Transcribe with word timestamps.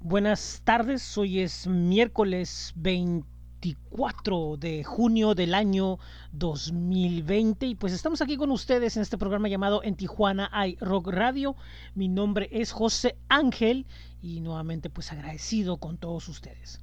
Buenas 0.00 0.62
tardes, 0.62 1.18
hoy 1.18 1.40
es 1.40 1.66
miércoles 1.66 2.72
24 2.76 4.56
de 4.56 4.84
junio 4.84 5.34
del 5.34 5.54
año 5.54 5.98
2020 6.30 7.66
y 7.66 7.74
pues 7.74 7.92
estamos 7.92 8.22
aquí 8.22 8.36
con 8.36 8.52
ustedes 8.52 8.96
en 8.96 9.02
este 9.02 9.18
programa 9.18 9.48
llamado 9.48 9.82
En 9.82 9.96
Tijuana 9.96 10.48
hay 10.52 10.76
Rock 10.76 11.08
Radio. 11.08 11.56
Mi 11.96 12.06
nombre 12.06 12.48
es 12.52 12.70
José 12.70 13.16
Ángel 13.28 13.86
y 14.22 14.40
nuevamente 14.40 14.88
pues 14.88 15.10
agradecido 15.10 15.78
con 15.78 15.98
todos 15.98 16.28
ustedes. 16.28 16.80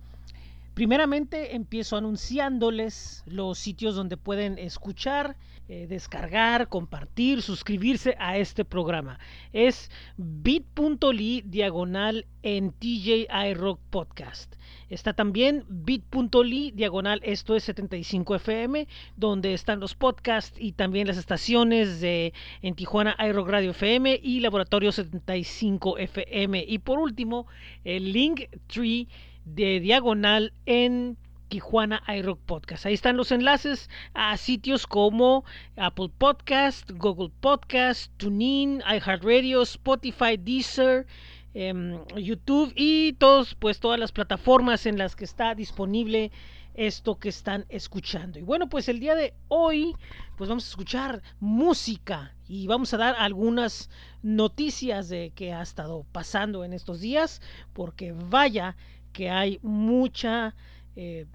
Primeramente 0.76 1.56
empiezo 1.56 1.96
anunciándoles 1.96 3.24
los 3.28 3.58
sitios 3.58 3.96
donde 3.96 4.18
pueden 4.18 4.60
escuchar, 4.60 5.38
eh, 5.70 5.88
descargar, 5.88 6.68
compartir, 6.68 7.42
suscribirse 7.42 8.18
a 8.20 8.38
este 8.38 8.66
programa. 8.66 9.18
Es 9.54 9.90
bit.ly 10.18 11.44
diagonal 11.46 12.26
en 12.44 12.74
TJI 12.74 13.54
Rock 13.54 13.80
Podcast. 13.90 14.54
Está 14.90 15.14
también 15.14 15.64
bit.ly 15.70 16.72
diagonal 16.72 17.22
esto 17.24 17.56
es 17.56 17.64
75 17.64 18.36
FM, 18.36 18.86
donde 19.16 19.54
están 19.54 19.80
los 19.80 19.96
podcasts 19.96 20.58
y 20.60 20.74
también 20.74 21.08
las 21.08 21.18
estaciones 21.18 22.02
de 22.02 22.34
en 22.62 22.76
Tijuana 22.76 23.16
iRock 23.26 23.48
Radio 23.48 23.72
FM 23.72 24.20
y 24.22 24.42
Laboratorio 24.42 24.92
75 24.92 26.00
FM. 26.00 26.66
Y 26.68 26.80
por 26.80 27.00
último, 27.00 27.48
el 27.86 28.12
link 28.12 28.42
tree 28.68 29.08
de 29.46 29.80
diagonal 29.80 30.54
en 30.66 31.18
Tijuana 31.48 32.04
iRock 32.08 32.40
Podcast. 32.40 32.86
Ahí 32.86 32.96
están 32.96 33.18
los 33.18 33.32
enlaces 33.32 33.90
a 34.14 34.36
sitios 34.38 34.88
como 34.88 35.46
Apple 35.78 36.10
Podcast, 36.18 36.90
Google 36.92 37.32
Podcast, 37.40 38.12
TuneIn, 38.18 38.82
iHeartRadio, 38.82 39.62
Spotify, 39.62 40.38
Deezer, 40.38 41.06
em, 41.54 42.00
YouTube 42.16 42.74
y 42.76 43.14
todos, 43.14 43.56
pues 43.56 43.80
todas 43.80 44.00
las 44.00 44.12
plataformas 44.12 44.86
en 44.86 44.98
las 44.98 45.16
que 45.16 45.26
está 45.26 45.56
disponible 45.56 46.32
esto 46.76 47.20
que 47.20 47.30
están 47.30 47.66
escuchando. 47.70 48.38
Y 48.40 48.42
bueno, 48.42 48.68
pues 48.68 48.90
el 48.90 49.00
día 49.00 49.16
de 49.16 49.34
hoy, 49.48 49.96
pues 50.38 50.50
vamos 50.50 50.66
a 50.66 50.70
escuchar 50.70 51.22
música 51.40 52.34
y 52.48 52.68
vamos 52.68 52.94
a 52.94 52.98
dar 52.98 53.16
algunas 53.18 53.90
noticias 54.22 55.10
de 55.10 55.32
qué 55.36 55.54
ha 55.54 55.62
estado 55.62 56.06
pasando 56.12 56.64
en 56.64 56.74
estos 56.74 57.00
días, 57.00 57.42
porque 57.74 58.12
vaya 58.12 58.76
que 59.16 59.30
hay 59.30 59.60
mucha, 59.64 60.54
eh, 60.98 61.26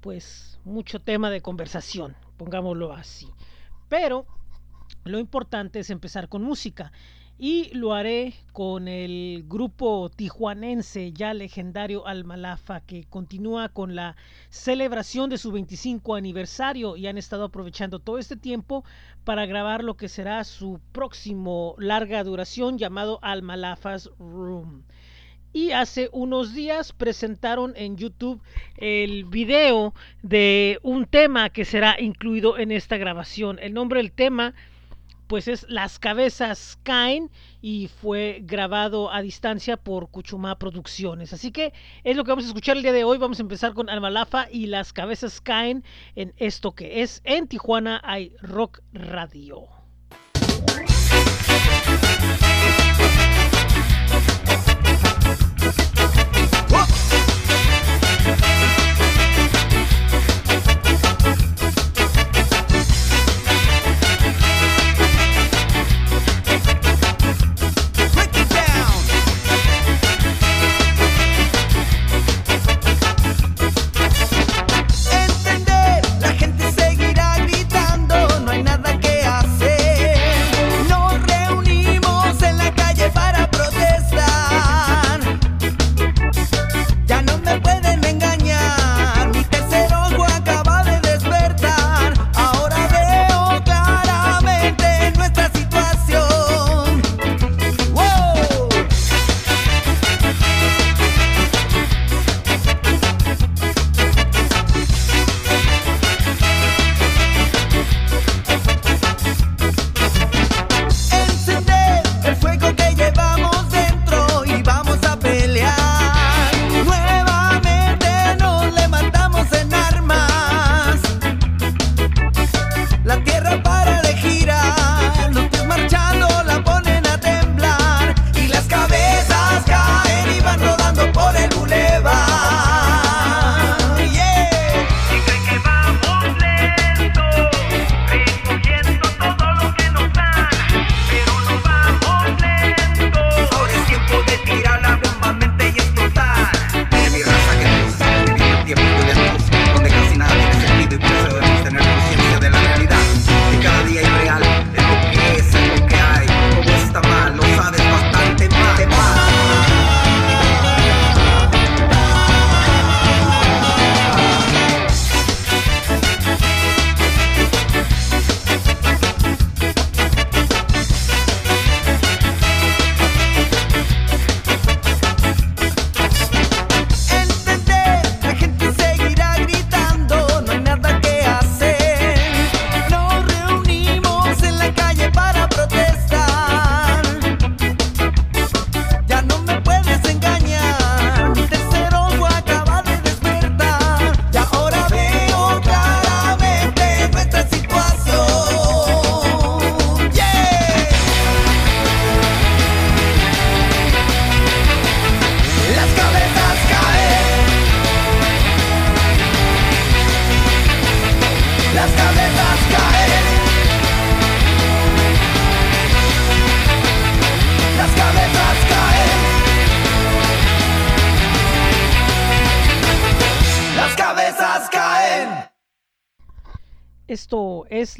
pues, 0.00 0.60
mucho 0.64 1.00
tema 1.00 1.30
de 1.30 1.40
conversación, 1.40 2.14
pongámoslo 2.36 2.92
así. 2.92 3.26
Pero 3.88 4.24
lo 5.02 5.18
importante 5.18 5.80
es 5.80 5.90
empezar 5.90 6.28
con 6.28 6.44
música 6.44 6.92
y 7.36 7.74
lo 7.74 7.92
haré 7.92 8.34
con 8.52 8.86
el 8.86 9.44
grupo 9.48 10.12
tijuanense 10.14 11.12
ya 11.12 11.34
legendario 11.34 12.06
Almalafa 12.06 12.82
que 12.82 13.04
continúa 13.10 13.68
con 13.68 13.96
la 13.96 14.14
celebración 14.48 15.28
de 15.28 15.38
su 15.38 15.50
25 15.50 16.14
aniversario 16.14 16.96
y 16.96 17.08
han 17.08 17.18
estado 17.18 17.42
aprovechando 17.42 17.98
todo 17.98 18.18
este 18.18 18.36
tiempo 18.36 18.84
para 19.24 19.44
grabar 19.46 19.82
lo 19.82 19.96
que 19.96 20.08
será 20.08 20.44
su 20.44 20.80
próximo 20.92 21.74
larga 21.78 22.22
duración 22.22 22.78
llamado 22.78 23.18
Almalafas 23.22 24.08
Room 24.20 24.84
y 25.54 25.70
hace 25.70 26.10
unos 26.12 26.52
días 26.52 26.92
presentaron 26.92 27.72
en 27.76 27.96
YouTube 27.96 28.42
el 28.76 29.24
video 29.24 29.94
de 30.22 30.78
un 30.82 31.06
tema 31.06 31.48
que 31.48 31.64
será 31.64 31.96
incluido 31.98 32.58
en 32.58 32.72
esta 32.72 32.98
grabación. 32.98 33.58
El 33.60 33.72
nombre 33.72 34.00
del 34.00 34.12
tema 34.12 34.52
pues 35.28 35.48
es 35.48 35.64
Las 35.70 35.98
cabezas 35.98 36.78
caen 36.82 37.30
y 37.62 37.88
fue 37.88 38.40
grabado 38.42 39.10
a 39.10 39.22
distancia 39.22 39.76
por 39.78 40.10
Cuchumá 40.10 40.58
Producciones. 40.58 41.32
Así 41.32 41.50
que 41.50 41.72
es 42.02 42.16
lo 42.16 42.24
que 42.24 42.32
vamos 42.32 42.44
a 42.44 42.48
escuchar 42.48 42.76
el 42.76 42.82
día 42.82 42.92
de 42.92 43.04
hoy. 43.04 43.16
Vamos 43.16 43.38
a 43.38 43.42
empezar 43.42 43.72
con 43.72 43.88
Almalafa 43.88 44.48
y 44.50 44.66
Las 44.66 44.92
cabezas 44.92 45.40
caen 45.40 45.84
en 46.16 46.34
esto 46.36 46.72
que 46.72 47.02
es 47.02 47.22
en 47.24 47.46
Tijuana 47.46 48.02
hay 48.04 48.34
Rock 48.42 48.80
Radio. 48.92 49.68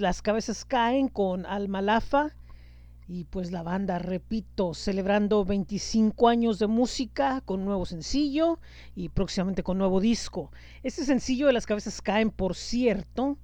Las 0.04 0.20
cabezas 0.20 0.66
caen 0.66 1.08
con 1.08 1.46
Almalafa 1.46 2.36
y 3.08 3.24
pues 3.24 3.52
la 3.52 3.62
banda, 3.62 3.98
repito, 3.98 4.74
celebrando 4.74 5.46
25 5.46 6.28
años 6.28 6.58
de 6.58 6.66
música 6.66 7.40
con 7.46 7.64
nuevo 7.64 7.86
sencillo 7.86 8.58
y 8.94 9.08
próximamente 9.08 9.62
con 9.62 9.78
nuevo 9.78 10.00
disco. 10.00 10.52
Este 10.82 11.06
sencillo 11.06 11.46
de 11.46 11.54
Las 11.54 11.64
cabezas 11.64 12.02
caen, 12.02 12.30
por 12.30 12.54
cierto, 12.54 13.38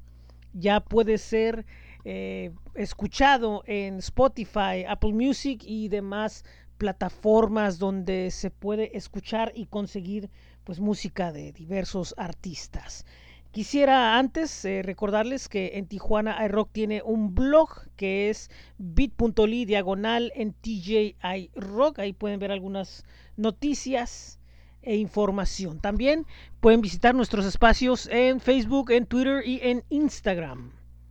ya 0.52 0.80
puede 0.80 1.16
ser 1.16 1.64
eh, 2.04 2.52
escuchado 2.74 3.62
en 3.64 4.00
Spotify, 4.00 4.84
Apple 4.86 5.14
Music 5.14 5.62
y 5.64 5.88
demás 5.88 6.44
plataformas 6.76 7.78
donde 7.78 8.30
se 8.30 8.50
puede 8.50 8.94
escuchar 8.98 9.50
y 9.54 9.64
conseguir 9.64 10.28
pues 10.64 10.78
música 10.78 11.32
de 11.32 11.52
diversos 11.52 12.14
artistas. 12.18 13.06
Quisiera 13.52 14.16
antes 14.16 14.64
eh, 14.64 14.82
recordarles 14.84 15.48
que 15.48 15.72
en 15.74 15.88
Tijuana 15.88 16.44
iRock 16.44 16.70
tiene 16.70 17.02
un 17.02 17.34
blog 17.34 17.68
que 17.96 18.30
es 18.30 18.48
bit.ly 18.78 19.64
diagonal 19.64 20.30
en 20.36 20.52
TJ 20.52 21.16
iRock. 21.36 21.98
Ahí 21.98 22.12
pueden 22.12 22.38
ver 22.38 22.52
algunas 22.52 23.04
noticias 23.36 24.38
e 24.82 24.94
información. 24.94 25.80
También 25.80 26.26
pueden 26.60 26.80
visitar 26.80 27.12
nuestros 27.16 27.44
espacios 27.44 28.06
en 28.12 28.38
Facebook, 28.38 28.92
en 28.92 29.06
Twitter 29.06 29.42
y 29.44 29.58
en 29.64 29.82
Instagram. 29.88 30.70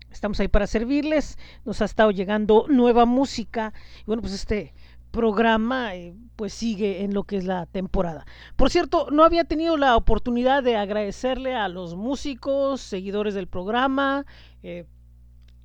Estamos 0.09 0.39
ahí 0.39 0.47
para 0.47 0.65
servirles. 0.65 1.37
Nos 1.65 1.81
ha 1.81 1.85
estado 1.85 2.11
llegando 2.11 2.67
nueva 2.69 3.05
música. 3.05 3.73
Y 3.99 4.05
bueno, 4.05 4.21
pues 4.21 4.33
este 4.33 4.73
programa 5.11 5.95
eh, 5.95 6.15
pues 6.35 6.53
sigue 6.53 7.03
en 7.03 7.13
lo 7.13 7.23
que 7.23 7.37
es 7.37 7.45
la 7.45 7.65
temporada. 7.65 8.25
Por 8.55 8.69
cierto, 8.69 9.07
no 9.11 9.23
había 9.23 9.43
tenido 9.43 9.77
la 9.77 9.95
oportunidad 9.95 10.63
de 10.63 10.75
agradecerle 10.77 11.55
a 11.55 11.67
los 11.67 11.95
músicos, 11.95 12.81
seguidores 12.81 13.33
del 13.33 13.47
programa, 13.47 14.25
eh, 14.63 14.85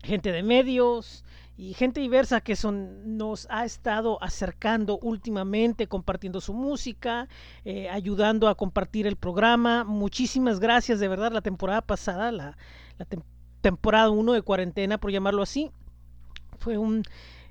gente 0.03 0.33
de 0.33 0.43
medios 0.43 1.25
y 1.57 1.75
gente 1.75 2.01
diversa 2.01 2.41
que 2.41 2.57
son, 2.57 3.17
nos 3.17 3.47
ha 3.51 3.65
estado 3.65 4.21
acercando 4.23 4.99
últimamente, 4.99 5.87
compartiendo 5.87 6.41
su 6.41 6.53
música, 6.53 7.29
eh, 7.65 7.89
ayudando 7.89 8.49
a 8.49 8.57
compartir 8.57 9.07
el 9.07 9.17
programa. 9.17 9.85
Muchísimas 9.85 10.59
gracias, 10.59 10.99
de 10.99 11.09
verdad, 11.09 11.33
la 11.33 11.43
temporada 11.43 11.83
pasada, 11.83 12.33
la, 12.33 12.57
temporada 13.61 14.11
1 14.11 14.33
de 14.33 14.43
cuarentena, 14.43 14.99
por 14.99 15.11
llamarlo 15.11 15.43
así, 15.43 15.71
fue 16.59 16.77
un 16.77 17.03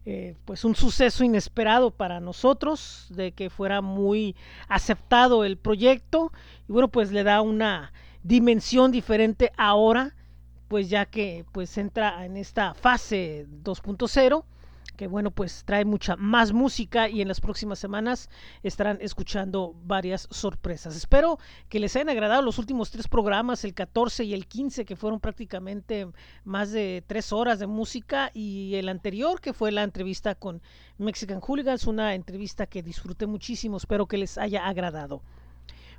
eh, 0.05 0.35
pues 0.45 0.65
un 0.65 0.75
suceso 0.75 1.23
inesperado 1.23 1.91
para 1.91 2.19
nosotros, 2.19 3.07
de 3.09 3.31
que 3.31 3.49
fuera 3.49 3.81
muy 3.81 4.35
aceptado 4.67 5.45
el 5.45 5.57
proyecto. 5.57 6.31
Y 6.67 6.73
bueno, 6.73 6.89
pues 6.89 7.11
le 7.11 7.23
da 7.23 7.41
una 7.41 7.93
dimensión 8.23 8.91
diferente 8.91 9.51
ahora, 9.57 10.15
pues 10.67 10.89
ya 10.89 11.05
que 11.05 11.45
pues 11.51 11.77
entra 11.77 12.25
en 12.25 12.37
esta 12.37 12.73
fase 12.73 13.45
2.0 13.63 14.43
que 14.95 15.07
bueno, 15.07 15.31
pues 15.31 15.63
trae 15.65 15.85
mucha 15.85 16.15
más 16.15 16.53
música 16.53 17.09
y 17.09 17.21
en 17.21 17.27
las 17.27 17.41
próximas 17.41 17.79
semanas 17.79 18.29
estarán 18.61 18.97
escuchando 19.01 19.75
varias 19.83 20.27
sorpresas. 20.31 20.95
Espero 20.95 21.39
que 21.69 21.79
les 21.79 21.95
hayan 21.95 22.09
agradado 22.09 22.41
los 22.41 22.59
últimos 22.59 22.91
tres 22.91 23.07
programas, 23.07 23.63
el 23.63 23.73
14 23.73 24.23
y 24.23 24.33
el 24.33 24.47
15, 24.47 24.85
que 24.85 24.95
fueron 24.95 25.19
prácticamente 25.19 26.07
más 26.43 26.71
de 26.71 27.03
tres 27.07 27.33
horas 27.33 27.59
de 27.59 27.67
música, 27.67 28.31
y 28.33 28.75
el 28.75 28.89
anterior, 28.89 29.41
que 29.41 29.53
fue 29.53 29.71
la 29.71 29.83
entrevista 29.83 30.35
con 30.35 30.61
Mexican 30.97 31.41
Hooligans, 31.41 31.87
una 31.87 32.15
entrevista 32.15 32.67
que 32.67 32.83
disfruté 32.83 33.25
muchísimo, 33.25 33.77
espero 33.77 34.07
que 34.07 34.17
les 34.17 34.37
haya 34.37 34.67
agradado. 34.67 35.21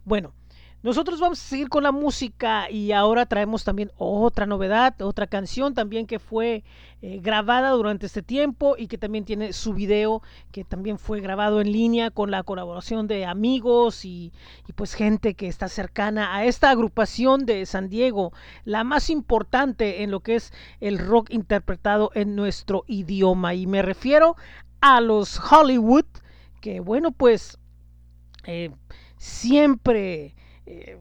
Bueno, 0.05 0.35
nosotros 0.84 1.19
vamos 1.19 1.40
a 1.40 1.48
seguir 1.48 1.70
con 1.70 1.82
la 1.82 1.92
música 1.92 2.70
y 2.70 2.92
ahora 2.92 3.25
traemos 3.25 3.64
también 3.64 3.90
otra 3.96 4.44
novedad, 4.44 5.00
otra 5.00 5.26
canción 5.26 5.72
también 5.72 6.06
que 6.06 6.19
fue 6.19 6.62
eh, 7.00 7.20
grabada 7.22 7.70
durante 7.70 8.04
este 8.04 8.20
tiempo 8.20 8.75
y 8.76 8.86
que 8.86 8.98
también 8.98 9.25
tiene 9.25 9.54
su 9.54 9.72
video 9.72 10.20
que 10.52 10.62
también 10.62 10.98
fue 10.98 11.22
grabado 11.22 11.62
en 11.62 11.72
línea 11.72 12.10
con 12.10 12.31
la 12.31 12.42
colaboración 12.42 13.06
de 13.06 13.25
amigos 13.25 14.04
y, 14.04 14.31
pues 14.75 14.92
gente 14.92 15.32
que 15.32 15.48
está 15.48 15.70
cercana 15.70 16.36
a 16.36 16.44
esta 16.44 16.69
agrupación 16.69 17.46
de 17.46 17.64
San 17.64 17.88
Diego, 17.88 18.34
la 18.66 18.84
más 18.84 19.08
importante 19.08 20.02
en 20.02 20.10
lo 20.10 20.20
que 20.20 20.34
es 20.34 20.52
el 20.81 20.98
rock 20.98 21.31
interpretado 21.31 22.10
en 22.14 22.36
nuestro 22.36 22.84
idioma. 22.88 23.54
Y 23.54 23.66
me 23.66 23.81
refiero 23.81 24.36
a 24.82 25.00
los 25.00 25.40
Hollywood 25.50 26.04
que 26.60 26.81
bueno 26.81 27.10
pues 27.10 27.58
eh, 28.44 28.70
siempre 29.16 30.34
eh, 30.66 30.99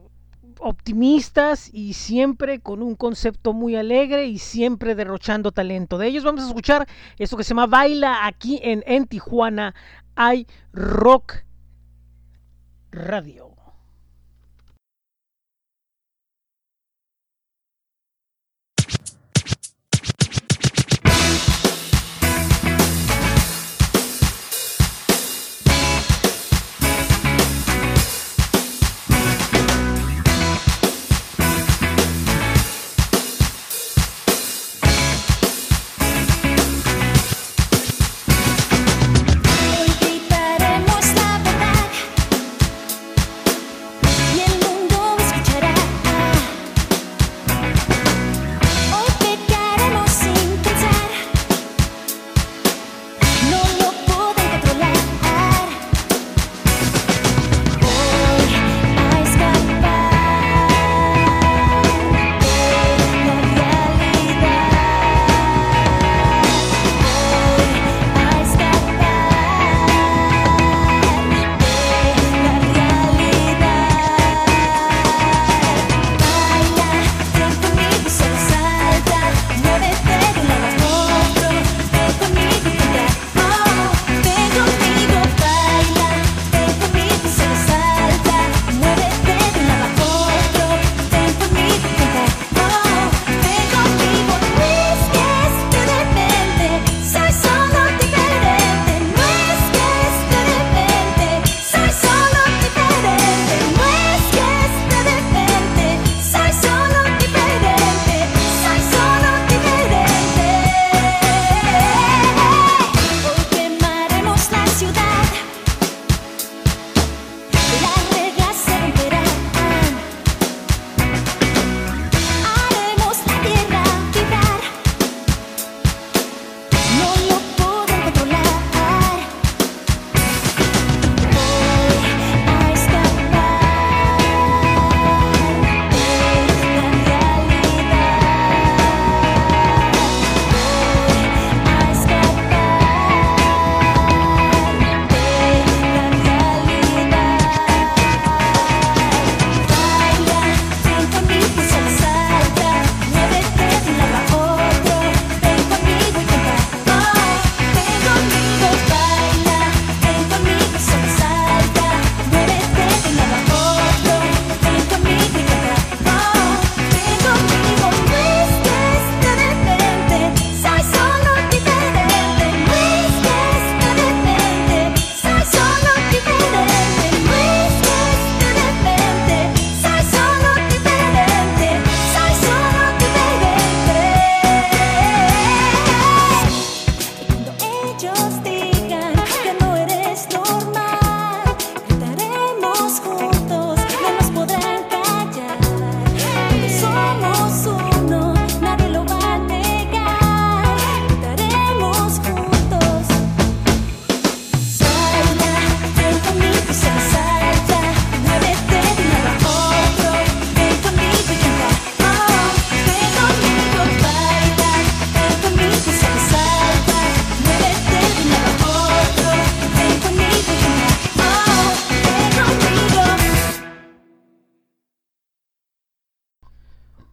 optimistas 0.60 1.70
y 1.72 1.94
siempre 1.94 2.60
con 2.60 2.82
un 2.82 2.94
concepto 2.94 3.52
muy 3.52 3.76
alegre 3.76 4.26
y 4.26 4.38
siempre 4.38 4.94
derrochando 4.94 5.52
talento. 5.52 5.98
De 5.98 6.06
ellos 6.08 6.24
vamos 6.24 6.44
a 6.44 6.48
escuchar 6.48 6.86
esto 7.18 7.36
que 7.36 7.44
se 7.44 7.50
llama 7.50 7.66
Baila 7.66 8.26
aquí 8.26 8.60
en, 8.62 8.82
en 8.86 9.06
Tijuana. 9.06 9.74
Hay 10.14 10.46
Rock 10.72 11.44
Radio. 12.92 13.53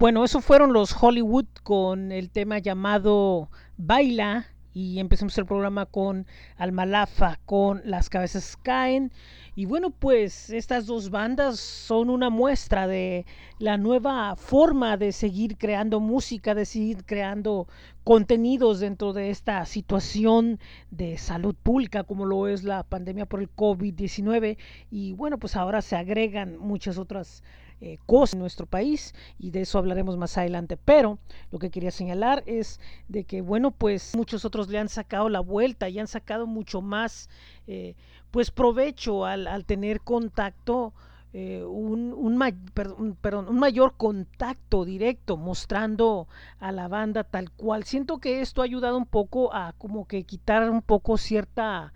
Bueno, 0.01 0.23
eso 0.25 0.41
fueron 0.41 0.73
los 0.73 0.95
Hollywood 0.99 1.45
con 1.61 2.11
el 2.11 2.31
tema 2.31 2.57
llamado 2.57 3.51
Baila 3.77 4.47
y 4.73 4.97
empezamos 4.97 5.37
el 5.37 5.45
programa 5.45 5.85
con 5.85 6.25
Almalafa, 6.57 7.39
con 7.45 7.83
Las 7.85 8.09
Cabezas 8.09 8.57
Caen. 8.57 9.11
Y 9.53 9.65
bueno, 9.65 9.91
pues 9.91 10.49
estas 10.49 10.87
dos 10.87 11.11
bandas 11.11 11.59
son 11.59 12.09
una 12.09 12.31
muestra 12.31 12.87
de 12.87 13.27
la 13.59 13.77
nueva 13.77 14.35
forma 14.35 14.97
de 14.97 15.11
seguir 15.11 15.55
creando 15.55 15.99
música, 15.99 16.55
de 16.55 16.65
seguir 16.65 17.05
creando 17.05 17.67
contenidos 18.03 18.79
dentro 18.79 19.13
de 19.13 19.29
esta 19.29 19.63
situación 19.67 20.59
de 20.89 21.19
salud 21.19 21.55
pública 21.61 22.05
como 22.05 22.25
lo 22.25 22.47
es 22.47 22.63
la 22.63 22.81
pandemia 22.81 23.27
por 23.27 23.39
el 23.39 23.55
COVID-19. 23.55 24.57
Y 24.89 25.13
bueno, 25.13 25.37
pues 25.37 25.55
ahora 25.55 25.83
se 25.83 25.95
agregan 25.95 26.57
muchas 26.57 26.97
otras 26.97 27.43
eh, 27.83 27.97
cosas 28.05 28.35
en 28.35 28.39
nuestro 28.41 28.67
país 28.67 29.15
y 29.39 29.49
de 29.49 29.61
eso 29.61 29.79
hablaremos 29.79 30.15
más 30.15 30.37
adelante. 30.37 30.77
Pero 30.77 31.17
lo 31.49 31.57
que 31.57 31.71
quería 31.71 31.89
señalar 31.89 32.43
es 32.45 32.79
de 33.07 33.23
que, 33.23 33.41
bueno, 33.41 33.71
pues 33.71 34.15
muchos 34.15 34.45
otros 34.45 34.69
le 34.69 34.77
han 34.77 34.87
sacado 34.87 35.29
la 35.29 35.39
vuelta 35.39 35.89
y 35.89 35.97
han 35.97 36.07
sacado 36.07 36.45
mucho 36.45 36.81
más, 36.81 37.27
eh, 37.65 37.95
pues 38.29 38.51
provecho 38.51 39.25
al, 39.25 39.47
al 39.47 39.65
tener 39.65 40.01
contacto. 40.01 40.93
Eh, 41.33 41.63
un, 41.63 42.13
un, 42.13 43.57
mayor 43.57 43.93
contacto 43.95 44.83
directo 44.83 45.37
mostrando 45.37 46.27
a 46.59 46.73
la 46.73 46.89
banda 46.89 47.23
tal 47.23 47.49
cual. 47.51 47.85
Siento 47.85 48.19
que 48.19 48.41
esto 48.41 48.61
ha 48.61 48.65
ayudado 48.65 48.97
un 48.97 49.05
poco 49.05 49.53
a 49.53 49.71
como 49.77 50.05
que 50.05 50.25
quitar 50.25 50.69
un 50.69 50.81
poco 50.81 51.17
cierta 51.17 51.93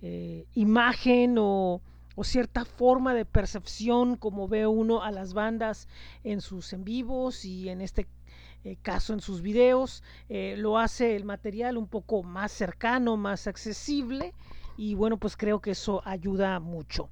eh, 0.00 0.46
imagen 0.54 1.36
o 1.38 1.80
o 2.14 2.24
cierta 2.24 2.64
forma 2.64 3.14
de 3.14 3.24
percepción 3.24 4.16
como 4.16 4.48
ve 4.48 4.66
uno 4.66 5.02
a 5.02 5.10
las 5.10 5.34
bandas 5.34 5.88
en 6.24 6.40
sus 6.40 6.72
en 6.72 6.84
vivos 6.84 7.44
y 7.44 7.68
en 7.68 7.80
este 7.80 8.06
eh, 8.64 8.76
caso 8.82 9.12
en 9.12 9.20
sus 9.20 9.42
videos 9.42 10.02
eh, 10.28 10.54
lo 10.58 10.78
hace 10.78 11.16
el 11.16 11.24
material 11.24 11.76
un 11.76 11.88
poco 11.88 12.22
más 12.22 12.52
cercano 12.52 13.16
más 13.16 13.46
accesible 13.46 14.34
y 14.76 14.94
bueno 14.94 15.16
pues 15.16 15.36
creo 15.36 15.60
que 15.60 15.72
eso 15.72 16.02
ayuda 16.04 16.60
mucho 16.60 17.08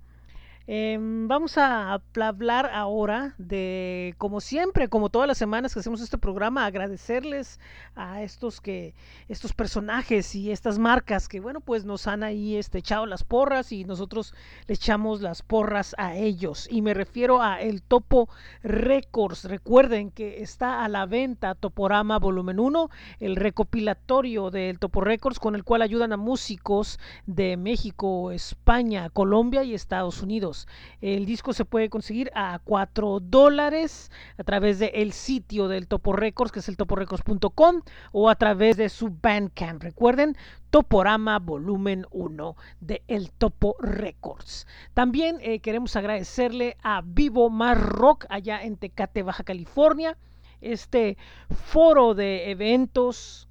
Em, 0.72 1.26
vamos 1.26 1.58
a 1.58 1.94
hablar 1.94 2.70
ahora 2.72 3.34
de, 3.38 4.14
como 4.18 4.40
siempre, 4.40 4.86
como 4.86 5.08
todas 5.08 5.26
las 5.26 5.36
semanas 5.36 5.74
que 5.74 5.80
hacemos 5.80 6.00
este 6.00 6.16
programa, 6.16 6.64
agradecerles 6.64 7.58
a 7.96 8.22
estos 8.22 8.60
que, 8.60 8.94
estos 9.28 9.52
personajes 9.52 10.32
y 10.36 10.52
estas 10.52 10.78
marcas 10.78 11.26
que, 11.26 11.40
bueno, 11.40 11.60
pues 11.60 11.84
nos 11.84 12.06
han 12.06 12.22
ahí 12.22 12.54
este, 12.54 12.78
echado 12.78 13.04
las 13.06 13.24
porras 13.24 13.72
y 13.72 13.82
nosotros 13.82 14.32
le 14.68 14.74
echamos 14.74 15.22
las 15.22 15.42
porras 15.42 15.96
a 15.98 16.14
ellos. 16.14 16.68
Y 16.70 16.82
me 16.82 16.94
refiero 16.94 17.42
a 17.42 17.60
el 17.60 17.82
Topo 17.82 18.28
Records. 18.62 19.46
Recuerden 19.46 20.12
que 20.12 20.40
está 20.40 20.84
a 20.84 20.88
la 20.88 21.04
venta 21.06 21.56
Toporama 21.56 22.20
Volumen 22.20 22.60
1, 22.60 22.90
el 23.18 23.34
recopilatorio 23.34 24.52
del 24.52 24.78
Topo 24.78 25.00
Records, 25.00 25.40
con 25.40 25.56
el 25.56 25.64
cual 25.64 25.82
ayudan 25.82 26.12
a 26.12 26.16
músicos 26.16 27.00
de 27.26 27.56
México, 27.56 28.30
España, 28.30 29.10
Colombia 29.10 29.64
y 29.64 29.74
Estados 29.74 30.22
Unidos. 30.22 30.59
El 31.00 31.26
disco 31.26 31.52
se 31.52 31.64
puede 31.64 31.90
conseguir 31.90 32.30
a 32.34 32.60
4 32.64 33.20
dólares 33.20 34.10
a 34.38 34.44
través 34.44 34.78
del 34.78 35.12
sitio 35.12 35.68
del 35.68 35.88
Topo 35.88 36.12
Records, 36.12 36.52
que 36.52 36.60
es 36.60 36.68
el 36.68 36.76
toporecords.com, 36.76 37.82
o 38.12 38.28
a 38.28 38.34
través 38.34 38.76
de 38.76 38.88
su 38.88 39.10
Bandcamp. 39.10 39.82
Recuerden, 39.82 40.36
Toporama 40.70 41.38
Volumen 41.38 42.06
1 42.10 42.56
de 42.80 43.02
El 43.08 43.32
Topo 43.32 43.76
Records. 43.80 44.66
También 44.94 45.38
eh, 45.40 45.60
queremos 45.60 45.96
agradecerle 45.96 46.76
a 46.82 47.02
Vivo 47.04 47.50
Más 47.50 47.80
Rock 47.80 48.26
allá 48.28 48.62
en 48.62 48.76
Tecate, 48.76 49.22
Baja 49.22 49.44
California. 49.44 50.16
Este 50.60 51.16
foro 51.50 52.14
de 52.14 52.50
eventos 52.50 53.48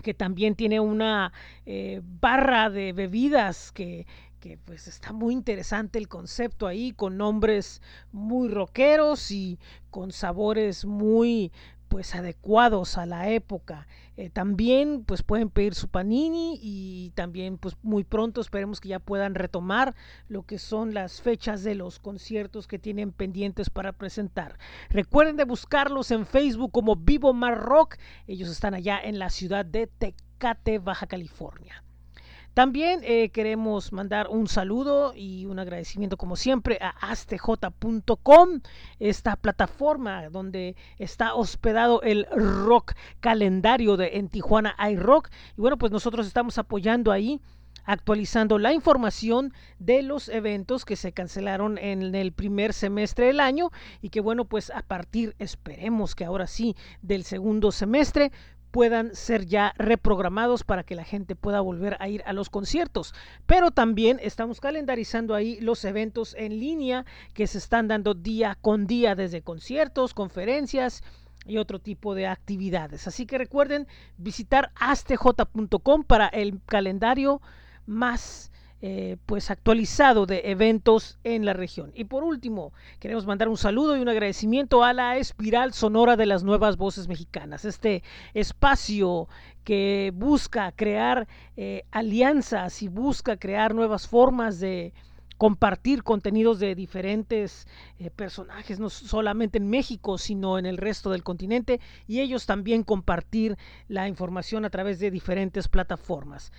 que 0.00 0.14
también 0.14 0.54
tiene 0.54 0.80
una 0.80 1.32
eh, 1.66 2.00
barra 2.02 2.70
de 2.70 2.92
bebidas 2.92 3.72
que 3.72 4.06
que 4.40 4.58
pues 4.58 4.88
está 4.88 5.12
muy 5.12 5.34
interesante 5.34 5.98
el 5.98 6.08
concepto 6.08 6.66
ahí, 6.66 6.92
con 6.92 7.16
nombres 7.16 7.82
muy 8.10 8.48
rockeros 8.48 9.30
y 9.30 9.58
con 9.90 10.12
sabores 10.12 10.84
muy 10.84 11.52
pues 11.90 12.14
adecuados 12.14 12.96
a 12.98 13.04
la 13.04 13.30
época. 13.30 13.88
Eh, 14.16 14.30
también 14.30 15.02
pues 15.04 15.24
pueden 15.24 15.50
pedir 15.50 15.74
su 15.74 15.88
panini 15.88 16.58
y 16.62 17.10
también 17.16 17.58
pues 17.58 17.76
muy 17.82 18.04
pronto 18.04 18.40
esperemos 18.40 18.80
que 18.80 18.88
ya 18.88 19.00
puedan 19.00 19.34
retomar 19.34 19.96
lo 20.28 20.44
que 20.44 20.60
son 20.60 20.94
las 20.94 21.20
fechas 21.20 21.64
de 21.64 21.74
los 21.74 21.98
conciertos 21.98 22.68
que 22.68 22.78
tienen 22.78 23.10
pendientes 23.10 23.70
para 23.70 23.92
presentar. 23.92 24.56
Recuerden 24.88 25.36
de 25.36 25.44
buscarlos 25.44 26.12
en 26.12 26.26
Facebook 26.26 26.70
como 26.70 26.94
Vivo 26.94 27.32
Mar 27.34 27.58
Rock. 27.58 27.96
Ellos 28.28 28.48
están 28.48 28.74
allá 28.74 29.00
en 29.02 29.18
la 29.18 29.28
ciudad 29.28 29.66
de 29.66 29.88
Tecate, 29.88 30.78
Baja 30.78 31.08
California. 31.08 31.82
También 32.54 33.00
eh, 33.04 33.30
queremos 33.30 33.92
mandar 33.92 34.28
un 34.28 34.48
saludo 34.48 35.12
y 35.14 35.46
un 35.46 35.60
agradecimiento 35.60 36.16
como 36.16 36.34
siempre 36.34 36.78
a 36.80 36.90
astj.com, 37.10 38.60
esta 38.98 39.36
plataforma 39.36 40.28
donde 40.30 40.74
está 40.98 41.34
hospedado 41.34 42.02
el 42.02 42.26
rock 42.30 42.94
calendario 43.20 43.96
de 43.96 44.18
en 44.18 44.28
Tijuana 44.28 44.74
iRock. 44.90 45.30
Y 45.56 45.60
bueno, 45.60 45.78
pues 45.78 45.92
nosotros 45.92 46.26
estamos 46.26 46.58
apoyando 46.58 47.12
ahí 47.12 47.40
actualizando 47.84 48.58
la 48.58 48.72
información 48.72 49.52
de 49.78 50.02
los 50.02 50.28
eventos 50.28 50.84
que 50.84 50.96
se 50.96 51.12
cancelaron 51.12 51.78
en 51.78 52.14
el 52.14 52.32
primer 52.32 52.72
semestre 52.72 53.26
del 53.26 53.40
año 53.40 53.70
y 54.02 54.10
que 54.10 54.20
bueno 54.20 54.44
pues 54.44 54.70
a 54.70 54.82
partir 54.82 55.34
esperemos 55.38 56.14
que 56.14 56.24
ahora 56.24 56.46
sí 56.46 56.76
del 57.02 57.24
segundo 57.24 57.72
semestre 57.72 58.32
puedan 58.70 59.14
ser 59.14 59.46
ya 59.46 59.74
reprogramados 59.76 60.64
para 60.64 60.84
que 60.84 60.94
la 60.94 61.04
gente 61.04 61.36
pueda 61.36 61.60
volver 61.60 61.96
a 62.00 62.08
ir 62.08 62.22
a 62.26 62.32
los 62.32 62.50
conciertos. 62.50 63.14
Pero 63.46 63.70
también 63.70 64.18
estamos 64.22 64.60
calendarizando 64.60 65.34
ahí 65.34 65.60
los 65.60 65.84
eventos 65.84 66.34
en 66.38 66.58
línea 66.60 67.04
que 67.34 67.46
se 67.46 67.58
están 67.58 67.88
dando 67.88 68.14
día 68.14 68.56
con 68.60 68.86
día 68.86 69.14
desde 69.14 69.42
conciertos, 69.42 70.14
conferencias 70.14 71.02
y 71.46 71.58
otro 71.58 71.78
tipo 71.78 72.14
de 72.14 72.26
actividades. 72.26 73.06
Así 73.06 73.26
que 73.26 73.38
recuerden 73.38 73.86
visitar 74.16 74.72
astj.com 74.76 76.04
para 76.04 76.28
el 76.28 76.60
calendario 76.66 77.40
más 77.86 78.52
eh, 78.82 79.18
pues 79.26 79.50
actualizado 79.50 80.24
de 80.24 80.40
eventos 80.46 81.18
en 81.22 81.44
la 81.44 81.52
región. 81.52 81.92
Y 81.94 82.04
por 82.04 82.24
último, 82.24 82.72
queremos 82.98 83.26
mandar 83.26 83.48
un 83.48 83.58
saludo 83.58 83.96
y 83.96 84.00
un 84.00 84.08
agradecimiento 84.08 84.82
a 84.82 84.94
la 84.94 85.18
Espiral 85.18 85.74
Sonora 85.74 86.16
de 86.16 86.24
las 86.24 86.44
Nuevas 86.44 86.78
Voces 86.78 87.06
Mexicanas, 87.06 87.66
este 87.66 88.02
espacio 88.32 89.28
que 89.64 90.12
busca 90.14 90.72
crear 90.72 91.28
eh, 91.56 91.84
alianzas 91.90 92.82
y 92.82 92.88
busca 92.88 93.36
crear 93.36 93.74
nuevas 93.74 94.08
formas 94.08 94.60
de 94.60 94.94
compartir 95.40 96.02
contenidos 96.02 96.58
de 96.58 96.74
diferentes 96.74 97.66
eh, 97.98 98.10
personajes, 98.10 98.78
no 98.78 98.90
solamente 98.90 99.56
en 99.56 99.70
México, 99.70 100.18
sino 100.18 100.58
en 100.58 100.66
el 100.66 100.76
resto 100.76 101.10
del 101.10 101.22
continente, 101.22 101.80
y 102.06 102.20
ellos 102.20 102.44
también 102.44 102.82
compartir 102.82 103.56
la 103.88 104.06
información 104.06 104.66
a 104.66 104.70
través 104.70 104.98
de 104.98 105.10
diferentes 105.10 105.66
plataformas. 105.66 106.52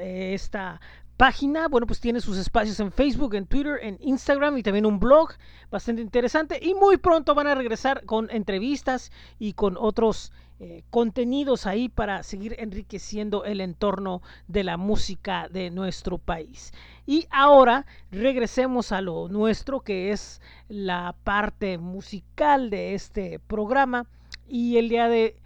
Esta 0.00 0.80
página, 1.16 1.68
bueno, 1.68 1.86
pues 1.86 2.00
tiene 2.00 2.20
sus 2.20 2.36
espacios 2.36 2.78
en 2.80 2.92
Facebook, 2.92 3.34
en 3.34 3.46
Twitter, 3.46 3.78
en 3.82 3.98
Instagram 4.00 4.58
y 4.58 4.62
también 4.62 4.86
un 4.86 5.00
blog 5.00 5.30
bastante 5.70 6.02
interesante. 6.02 6.58
Y 6.60 6.74
muy 6.74 6.96
pronto 6.98 7.34
van 7.34 7.46
a 7.46 7.54
regresar 7.54 8.04
con 8.04 8.30
entrevistas 8.30 9.10
y 9.38 9.54
con 9.54 9.76
otros 9.78 10.32
eh, 10.58 10.84
contenidos 10.88 11.66
ahí 11.66 11.90
para 11.90 12.22
seguir 12.22 12.56
enriqueciendo 12.58 13.44
el 13.44 13.60
entorno 13.60 14.22
de 14.48 14.64
la 14.64 14.76
música 14.76 15.48
de 15.50 15.70
nuestro 15.70 16.18
país. 16.18 16.72
Y 17.06 17.26
ahora 17.30 17.86
regresemos 18.10 18.90
a 18.92 19.00
lo 19.00 19.28
nuestro, 19.28 19.80
que 19.80 20.12
es 20.12 20.40
la 20.68 21.14
parte 21.24 21.78
musical 21.78 22.70
de 22.70 22.94
este 22.94 23.38
programa. 23.38 24.06
Y 24.48 24.78
el 24.78 24.88
día 24.88 25.08
de 25.08 25.36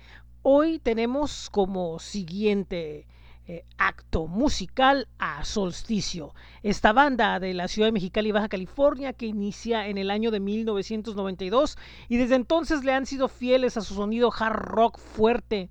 hoy 0.43 0.79
tenemos 0.79 1.50
como 1.50 1.99
siguiente 1.99 3.07
eh, 3.50 3.64
acto 3.78 4.28
musical 4.28 5.09
a 5.19 5.45
Solsticio. 5.45 6.35
Esta 6.62 6.92
banda 6.92 7.40
de 7.40 7.52
la 7.52 7.66
ciudad 7.66 7.88
de 7.88 7.92
Mexicali, 7.92 8.30
Baja 8.30 8.49
California, 8.49 9.12
que 9.12 9.26
inicia 9.26 9.88
en 9.88 9.99
el 9.99 10.12
año 10.12 10.30
de 10.30 10.38
1992 10.38 11.76
y 12.09 12.16
desde 12.16 12.37
entonces 12.37 12.85
le 12.85 12.92
han 12.92 13.07
sido 13.07 13.26
fieles 13.26 13.76
a 13.76 13.80
su 13.80 13.95
sonido 13.95 14.33
hard 14.33 14.54
rock 14.54 15.00
fuerte 15.00 15.69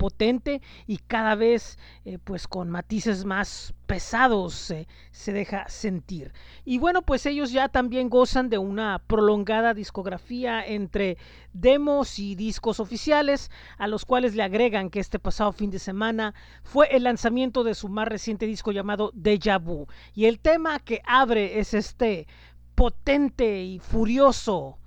potente 0.00 0.62
y 0.86 0.96
cada 0.96 1.34
vez 1.34 1.78
eh, 2.06 2.18
pues 2.24 2.48
con 2.48 2.70
matices 2.70 3.26
más 3.26 3.74
pesados 3.84 4.72
se 5.10 5.32
deja 5.32 5.68
sentir. 5.68 6.32
Y 6.64 6.78
bueno, 6.78 7.02
pues 7.02 7.26
ellos 7.26 7.52
ya 7.52 7.68
también 7.68 8.08
gozan 8.08 8.48
de 8.48 8.56
una 8.56 9.02
prolongada 9.06 9.74
discografía 9.74 10.64
entre 10.64 11.18
demos 11.52 12.18
y 12.18 12.34
discos 12.34 12.80
oficiales, 12.80 13.50
a 13.76 13.88
los 13.88 14.06
cuales 14.06 14.34
le 14.34 14.42
agregan 14.42 14.88
que 14.88 15.00
este 15.00 15.18
pasado 15.18 15.52
fin 15.52 15.70
de 15.70 15.78
semana 15.78 16.32
fue 16.62 16.88
el 16.96 17.02
lanzamiento 17.02 17.62
de 17.62 17.74
su 17.74 17.90
más 17.90 18.08
reciente 18.08 18.46
disco 18.46 18.72
llamado 18.72 19.10
Deja 19.12 19.58
Vu. 19.58 19.86
Y 20.14 20.24
el 20.24 20.40
tema 20.40 20.78
que 20.78 21.02
abre 21.04 21.58
es 21.58 21.74
este 21.74 22.26
potente 22.74 23.62
y 23.62 23.80
furioso 23.80 24.79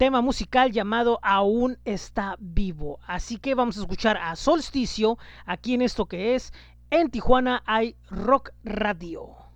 tema 0.00 0.22
musical 0.22 0.72
llamado 0.72 1.18
Aún 1.22 1.76
está 1.84 2.34
vivo. 2.40 3.00
Así 3.06 3.36
que 3.36 3.54
vamos 3.54 3.76
a 3.76 3.80
escuchar 3.80 4.16
a 4.16 4.34
Solsticio 4.34 5.18
aquí 5.44 5.74
en 5.74 5.82
esto 5.82 6.06
que 6.06 6.34
es 6.34 6.54
En 6.88 7.10
Tijuana 7.10 7.62
hay 7.66 7.96
Rock 8.08 8.52
Radio. 8.64 9.49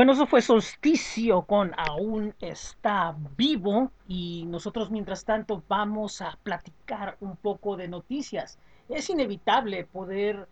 Bueno, 0.00 0.14
eso 0.14 0.26
fue 0.26 0.40
Solsticio 0.40 1.42
con 1.42 1.72
Aún 1.76 2.34
está 2.40 3.14
vivo 3.36 3.92
y 4.08 4.46
nosotros 4.46 4.90
mientras 4.90 5.26
tanto 5.26 5.62
vamos 5.68 6.22
a 6.22 6.38
platicar 6.42 7.18
un 7.20 7.36
poco 7.36 7.76
de 7.76 7.86
noticias. 7.86 8.58
Es 8.88 9.10
inevitable 9.10 9.84
poder 9.84 10.48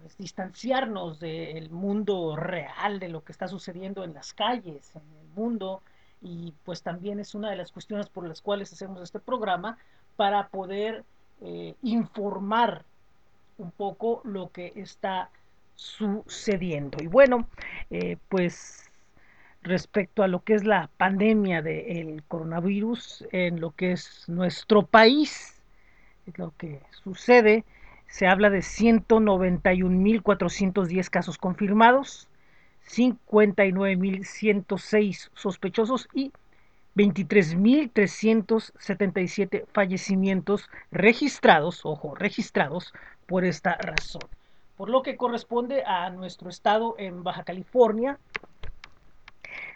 pues, 0.00 0.16
distanciarnos 0.16 1.18
del 1.18 1.70
mundo 1.70 2.36
real, 2.36 3.00
de 3.00 3.08
lo 3.08 3.24
que 3.24 3.32
está 3.32 3.48
sucediendo 3.48 4.04
en 4.04 4.14
las 4.14 4.32
calles, 4.32 4.92
en 4.94 5.02
el 5.22 5.26
mundo, 5.34 5.82
y 6.22 6.54
pues 6.64 6.80
también 6.80 7.18
es 7.18 7.34
una 7.34 7.50
de 7.50 7.56
las 7.56 7.72
cuestiones 7.72 8.08
por 8.08 8.28
las 8.28 8.40
cuales 8.40 8.72
hacemos 8.72 9.02
este 9.02 9.18
programa 9.18 9.76
para 10.14 10.46
poder 10.50 11.04
eh, 11.40 11.74
informar 11.82 12.84
un 13.58 13.72
poco 13.72 14.20
lo 14.22 14.52
que 14.52 14.72
está 14.76 15.30
sucediendo. 15.30 15.47
Y 17.00 17.06
bueno, 17.06 17.48
eh, 17.90 18.18
pues 18.28 18.90
respecto 19.62 20.22
a 20.22 20.28
lo 20.28 20.44
que 20.44 20.52
es 20.54 20.64
la 20.64 20.88
pandemia 20.96 21.60
del 21.62 22.22
coronavirus 22.28 23.26
en 23.32 23.60
lo 23.60 23.72
que 23.72 23.90
es 23.92 24.24
nuestro 24.28 24.86
país, 24.86 25.60
lo 26.36 26.52
que 26.56 26.80
sucede, 27.02 27.64
se 28.06 28.26
habla 28.26 28.50
de 28.50 28.58
191.410 28.58 31.10
casos 31.10 31.38
confirmados, 31.38 32.28
59.106 32.88 35.30
sospechosos 35.34 36.08
y 36.14 36.32
23.377 36.96 39.64
fallecimientos 39.72 40.70
registrados, 40.90 41.84
ojo, 41.84 42.14
registrados 42.14 42.94
por 43.26 43.44
esta 43.44 43.76
razón. 43.76 44.22
Por 44.78 44.88
lo 44.88 45.02
que 45.02 45.16
corresponde 45.16 45.82
a 45.84 46.08
nuestro 46.10 46.48
estado 46.48 46.94
en 46.98 47.24
Baja 47.24 47.42
California, 47.42 48.20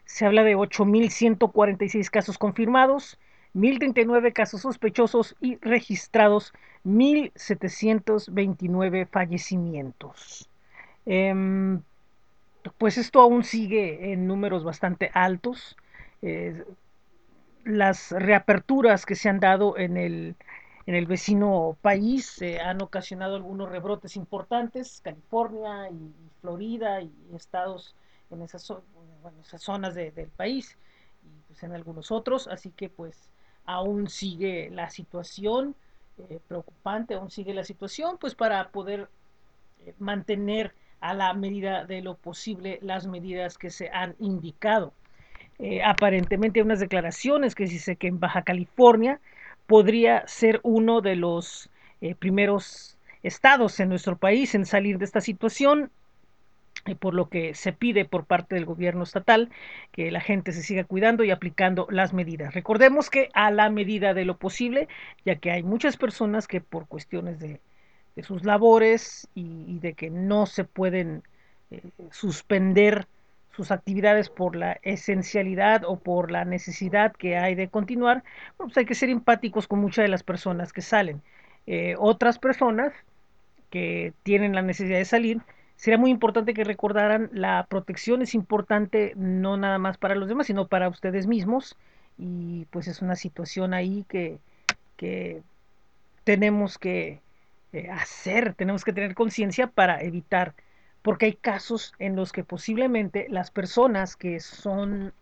se 0.05 0.25
habla 0.25 0.45
de 0.45 0.57
8.146 0.57 2.09
casos 2.09 2.39
confirmados, 2.39 3.19
1.039 3.55 4.33
casos 4.33 4.63
sospechosos 4.63 5.35
y 5.41 5.57
registrados 5.57 6.53
1.729 6.87 9.09
fallecimientos. 9.09 10.49
Eh, 11.05 11.81
pues 12.79 12.97
esto 12.97 13.21
aún 13.21 13.43
sigue 13.43 14.13
en 14.13 14.29
números 14.29 14.63
bastante 14.63 15.11
altos. 15.15 15.77
Eh, 16.23 16.63
las 17.65 18.13
reaperturas 18.13 19.05
que 19.05 19.17
se 19.17 19.29
han 19.29 19.41
dado 19.41 19.77
en 19.77 19.97
el, 19.97 20.37
en 20.87 20.95
el 20.95 21.07
vecino 21.07 21.77
país 21.81 22.41
eh, 22.43 22.61
han 22.61 22.83
ocasionado 22.83 23.37
algunos 23.37 23.71
rebrotes 23.71 24.17
importantes, 24.17 25.01
California 25.03 25.89
y, 25.91 26.13
Florida 26.41 27.01
y 27.01 27.13
estados 27.35 27.95
en 28.31 28.43
esas, 28.43 28.73
zonas 29.59 29.95
de, 29.95 30.11
del 30.11 30.29
país 30.29 30.77
y 31.23 31.41
pues 31.47 31.63
en 31.63 31.73
algunos 31.73 32.11
otros, 32.11 32.49
así 32.49 32.71
que 32.71 32.89
pues 32.89 33.31
aún 33.65 34.09
sigue 34.09 34.71
la 34.71 34.91
situación 34.91 35.77
eh, 36.19 36.41
preocupante, 36.47 37.15
aún 37.15 37.31
sigue 37.31 37.55
la 37.55 37.65
situación, 37.65 38.19
pues 38.19 38.35
para 38.35 38.69
poder 38.69 39.09
eh, 39.79 39.95
mantener 39.99 40.75
a 41.01 41.15
la 41.15 41.33
medida 41.35 41.85
de 41.85 42.03
lo 42.03 42.17
posible 42.17 42.79
las 42.83 43.07
medidas 43.07 43.59
que 43.59 43.71
se 43.71 43.89
han 43.91 44.15
indicado. 44.19 44.93
Eh, 45.59 45.83
aparentemente 45.83 46.61
hay 46.61 46.65
unas 46.65 46.81
declaraciones 46.81 47.55
que 47.55 47.65
dice 47.65 47.97
que 47.97 48.09
en 48.09 48.21
Baja 48.21 48.43
California 48.43 49.21
podría 49.67 50.27
ser 50.27 50.61
uno 50.63 51.01
de 51.01 51.17
los 51.17 51.71
eh, 52.01 52.15
primeros 52.15 52.97
estados 53.23 53.79
en 53.81 53.89
nuestro 53.89 54.17
país 54.17 54.55
en 54.55 54.67
salir 54.67 54.99
de 54.99 55.05
esta 55.05 55.21
situación 55.21 55.91
eh, 56.85 56.97
por 56.97 57.15
lo 57.15 57.29
que 57.29 57.55
se 57.55 57.73
pide 57.73 58.05
por 58.05 58.25
parte 58.25 58.57
del 58.57 58.65
gobierno 58.65 59.05
estatal 59.05 59.51
que 59.93 60.11
la 60.11 60.21
gente 60.21 60.53
se 60.53 60.63
siga 60.63 60.83
cuidando 60.83 61.23
y 61.23 61.31
aplicando 61.31 61.87
las 61.91 62.13
medidas. 62.13 62.55
Recordemos 62.55 63.09
que 63.09 63.29
a 63.35 63.53
la 63.53 63.71
medida 63.71 64.15
de 64.15 64.25
lo 64.25 64.37
posible, 64.37 64.89
ya 65.25 65.37
que 65.37 65.53
hay 65.53 65.63
muchas 65.63 65.97
personas 65.97 66.49
que 66.49 66.61
por 66.61 66.89
cuestiones 66.89 67.39
de, 67.39 67.61
sus 68.23 68.45
labores 68.45 69.29
y, 69.35 69.65
y, 69.69 69.79
de 69.79 69.95
que 69.95 70.11
no 70.11 70.45
se 70.45 70.65
pueden 70.65 71.23
eh, 71.71 71.81
suspender 72.11 73.07
sus 73.55 73.71
actividades 73.71 74.31
por 74.31 74.57
la 74.57 74.79
esencialidad 74.83 75.85
o 75.85 75.99
por 75.99 76.31
la 76.31 76.45
necesidad 76.45 77.13
que 77.13 77.37
hay 77.37 77.55
de 77.55 77.69
continuar, 77.69 78.25
pues 78.57 78.77
hay 78.77 78.87
que 78.87 78.95
ser 78.95 79.11
empáticos 79.11 79.69
con 79.69 79.81
muchas 79.81 80.05
de 80.05 80.09
las 80.09 80.23
personas 80.23 80.73
que 80.73 80.83
salen. 80.83 81.23
Eh, 81.67 81.95
otras 81.99 82.39
personas 82.39 82.93
que 83.71 84.13
tienen 84.23 84.55
la 84.55 84.63
necesidad 84.63 84.99
de 84.99 85.05
salir, 85.05 85.41
sería 85.77 85.99
muy 85.99 86.11
importante 86.11 86.55
que 86.55 86.65
recordaran 86.65 87.31
la 87.33 87.67
protección 87.69 88.23
es 88.23 88.35
importante 88.35 89.15
no 89.17 89.57
nada 89.57 89.79
más 89.79 89.97
para 89.99 90.15
los 90.15 90.29
demás, 90.29 90.47
sino 90.47 90.69
para 90.69 90.89
ustedes 90.89 91.27
mismos. 91.27 91.77
Y 92.19 92.67
pues 92.67 92.87
es 92.89 93.03
una 93.03 93.17
situación 93.17 93.75
ahí 93.75 94.05
que, 94.09 94.39
que 94.97 95.43
tenemos 96.25 96.79
que 96.79 97.21
eh, 97.73 97.89
hacer, 97.91 98.55
tenemos 98.55 98.85
que 98.85 98.93
tener 98.93 99.15
conciencia 99.15 99.67
para 99.67 100.03
evitar, 100.03 100.55
porque 101.03 101.27
hay 101.27 101.35
casos 101.35 101.95
en 101.99 102.17
los 102.17 102.33
que 102.33 102.45
posiblemente 102.45 103.27
las 103.29 103.51
personas 103.51 104.17
que 104.17 104.41
son 104.41 105.13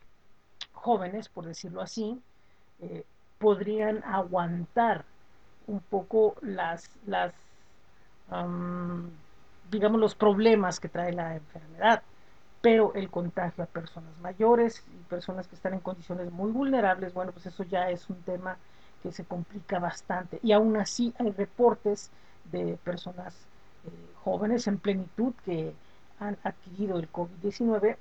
jóvenes, 0.72 1.28
por 1.28 1.46
decirlo 1.46 1.80
así, 1.80 2.20
eh, 2.80 3.04
podrían 3.38 4.04
aguantar 4.04 5.04
un 5.66 5.80
poco 5.80 6.36
las, 6.42 6.90
las 7.06 7.32
um, 8.30 9.08
digamos, 9.70 10.00
los 10.00 10.14
problemas 10.14 10.80
que 10.80 10.88
trae 10.88 11.12
la 11.12 11.36
enfermedad, 11.36 12.02
pero 12.60 12.92
el 12.94 13.08
contagio 13.10 13.64
a 13.64 13.66
personas 13.66 14.10
mayores 14.20 14.84
y 14.92 15.04
personas 15.08 15.48
que 15.48 15.54
están 15.54 15.74
en 15.74 15.80
condiciones 15.80 16.30
muy 16.30 16.50
vulnerables, 16.50 17.14
bueno, 17.14 17.32
pues 17.32 17.46
eso 17.46 17.64
ya 17.64 17.90
es 17.90 18.10
un 18.10 18.20
tema 18.22 18.58
que 19.02 19.12
se 19.12 19.24
complica 19.24 19.78
bastante. 19.78 20.40
Y 20.42 20.52
aún 20.52 20.76
así 20.76 21.14
hay 21.18 21.30
reportes 21.30 22.10
de 22.52 22.78
personas 22.84 23.34
eh, 23.86 24.09
jóvenes 24.22 24.66
en 24.66 24.78
plenitud 24.78 25.32
que 25.44 25.72
han 26.18 26.36
adquirido 26.42 26.98
el 26.98 27.10
COVID-19 27.10 27.96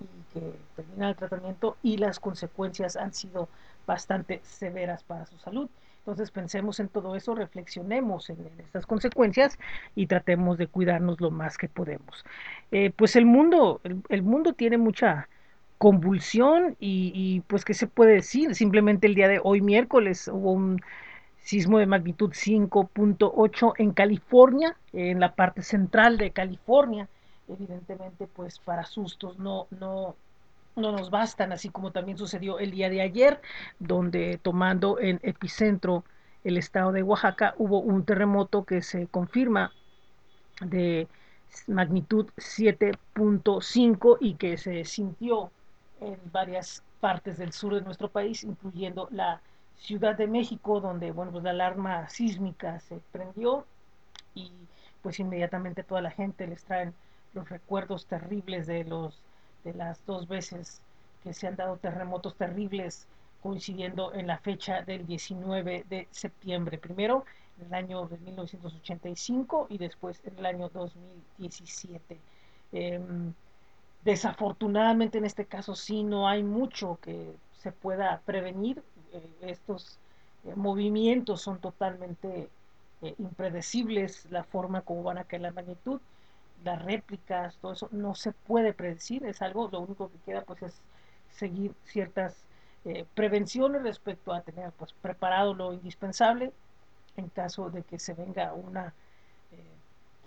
y 0.00 0.34
que 0.34 0.52
terminan 0.76 1.10
el 1.10 1.16
tratamiento 1.16 1.76
y 1.82 1.96
las 1.96 2.20
consecuencias 2.20 2.96
han 2.96 3.12
sido 3.12 3.48
bastante 3.86 4.40
severas 4.44 5.02
para 5.02 5.26
su 5.26 5.38
salud. 5.38 5.68
Entonces 5.98 6.30
pensemos 6.30 6.80
en 6.80 6.88
todo 6.88 7.16
eso, 7.16 7.34
reflexionemos 7.34 8.28
en, 8.28 8.36
estas 8.58 8.84
consecuencias 8.84 9.58
y 9.94 10.06
tratemos 10.06 10.58
de 10.58 10.66
cuidarnos 10.66 11.20
lo 11.20 11.30
más 11.30 11.56
que 11.56 11.68
podemos. 11.68 12.24
Eh, 12.72 12.92
pues 12.94 13.16
el 13.16 13.24
mundo, 13.24 13.80
el, 13.84 14.02
el, 14.10 14.22
mundo 14.22 14.52
tiene 14.52 14.76
mucha 14.76 15.28
convulsión 15.78 16.76
y, 16.78 17.10
y, 17.14 17.40
pues 17.40 17.64
qué 17.64 17.72
se 17.72 17.86
puede 17.86 18.14
decir, 18.14 18.54
simplemente 18.54 19.06
el 19.06 19.14
día 19.14 19.28
de 19.28 19.40
hoy 19.42 19.62
miércoles 19.62 20.28
hubo 20.28 20.52
un 20.52 20.80
sismo 21.44 21.78
de 21.78 21.86
magnitud 21.86 22.30
5.8 22.30 23.74
en 23.76 23.92
California, 23.92 24.76
en 24.94 25.20
la 25.20 25.34
parte 25.34 25.62
central 25.62 26.16
de 26.16 26.30
California, 26.30 27.06
evidentemente 27.48 28.26
pues 28.26 28.58
para 28.58 28.84
sustos 28.84 29.38
no, 29.38 29.66
no, 29.78 30.16
no 30.74 30.92
nos 30.92 31.10
bastan, 31.10 31.52
así 31.52 31.68
como 31.68 31.92
también 31.92 32.16
sucedió 32.16 32.58
el 32.58 32.70
día 32.70 32.88
de 32.88 33.02
ayer, 33.02 33.42
donde 33.78 34.40
tomando 34.42 34.98
en 34.98 35.20
epicentro 35.22 36.04
el 36.44 36.56
estado 36.56 36.92
de 36.92 37.02
Oaxaca 37.02 37.54
hubo 37.58 37.78
un 37.78 38.06
terremoto 38.06 38.64
que 38.64 38.80
se 38.80 39.06
confirma 39.06 39.70
de 40.62 41.08
magnitud 41.66 42.26
7.5 42.36 44.16
y 44.18 44.34
que 44.34 44.56
se 44.56 44.84
sintió 44.86 45.50
en 46.00 46.18
varias 46.32 46.82
partes 47.00 47.36
del 47.36 47.52
sur 47.52 47.74
de 47.74 47.82
nuestro 47.82 48.08
país, 48.08 48.44
incluyendo 48.44 49.08
la 49.10 49.42
Ciudad 49.78 50.16
de 50.16 50.26
México, 50.26 50.80
donde 50.80 51.12
bueno, 51.12 51.32
pues 51.32 51.44
la 51.44 51.50
alarma 51.50 52.08
sísmica 52.08 52.80
se 52.80 53.00
prendió 53.12 53.66
y 54.34 54.50
pues 55.02 55.20
inmediatamente 55.20 55.82
toda 55.82 56.00
la 56.00 56.10
gente 56.10 56.46
les 56.46 56.64
traen 56.64 56.94
los 57.34 57.48
recuerdos 57.48 58.06
terribles 58.06 58.66
de 58.66 58.84
los 58.84 59.20
de 59.64 59.74
las 59.74 60.04
dos 60.06 60.28
veces 60.28 60.80
que 61.22 61.32
se 61.32 61.46
han 61.46 61.56
dado 61.56 61.76
terremotos 61.78 62.36
terribles 62.36 63.06
coincidiendo 63.42 64.14
en 64.14 64.26
la 64.26 64.38
fecha 64.38 64.82
del 64.82 65.06
19 65.06 65.84
de 65.88 66.08
septiembre. 66.10 66.78
Primero 66.78 67.24
en 67.58 67.66
el 67.66 67.74
año 67.74 68.06
de 68.06 68.18
1985 68.18 69.66
y 69.70 69.78
después 69.78 70.20
en 70.24 70.38
el 70.38 70.46
año 70.46 70.68
2017. 70.70 72.20
Eh, 72.72 73.00
desafortunadamente 74.02 75.18
en 75.18 75.24
este 75.24 75.46
caso 75.46 75.74
sí 75.74 76.02
no 76.02 76.28
hay 76.28 76.42
mucho 76.42 76.98
que 77.00 77.36
se 77.52 77.72
pueda 77.72 78.20
prevenir. 78.24 78.82
Eh, 79.14 79.30
estos 79.42 79.98
eh, 80.44 80.54
movimientos 80.56 81.40
son 81.40 81.60
totalmente 81.60 82.48
eh, 83.02 83.14
impredecibles, 83.18 84.26
la 84.30 84.42
forma 84.42 84.80
como 84.80 85.04
van 85.04 85.18
a 85.18 85.24
caer 85.24 85.42
la 85.42 85.52
magnitud 85.52 86.00
las 86.64 86.82
réplicas, 86.82 87.58
todo 87.58 87.72
eso 87.74 87.88
no 87.92 88.14
se 88.14 88.32
puede 88.32 88.72
predecir, 88.72 89.26
es 89.26 89.42
algo, 89.42 89.68
lo 89.70 89.80
único 89.80 90.10
que 90.10 90.18
queda 90.24 90.42
pues 90.42 90.62
es 90.62 90.80
seguir 91.28 91.74
ciertas 91.84 92.46
prevenciones 93.14 93.82
respecto 93.82 94.32
a 94.32 94.40
tener 94.40 94.70
pues 94.72 94.92
preparado 94.94 95.52
lo 95.52 95.74
indispensable 95.74 96.52
en 97.16 97.28
caso 97.28 97.68
de 97.70 97.82
que 97.82 97.98
se 97.98 98.14
venga 98.14 98.54
una 98.54 98.94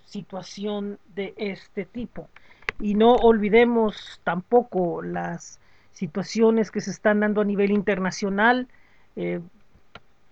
situación 0.06 1.00
de 1.16 1.34
este 1.38 1.86
tipo. 1.86 2.30
Y 2.80 2.94
no 2.94 3.16
olvidemos 3.16 4.20
tampoco 4.24 5.02
las 5.02 5.60
situaciones 5.98 6.72
que 6.72 6.82
se 6.82 6.92
están 6.92 7.20
dando 7.20 7.42
a 7.42 7.46
nivel 7.46 7.72
internacional, 7.72 8.68
eh, 9.16 9.42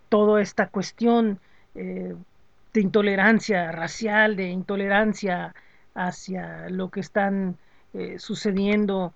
toda 0.09 0.41
esta 0.41 0.67
cuestión 0.67 1.39
eh, 1.73 2.15
de 2.73 2.81
intolerancia 2.81 3.71
racial, 3.71 4.35
de 4.35 4.49
intolerancia 4.49 5.55
hacia 5.95 6.69
lo 6.69 6.89
que 6.89 6.99
están 6.99 7.57
eh, 7.93 8.19
sucediendo 8.19 9.13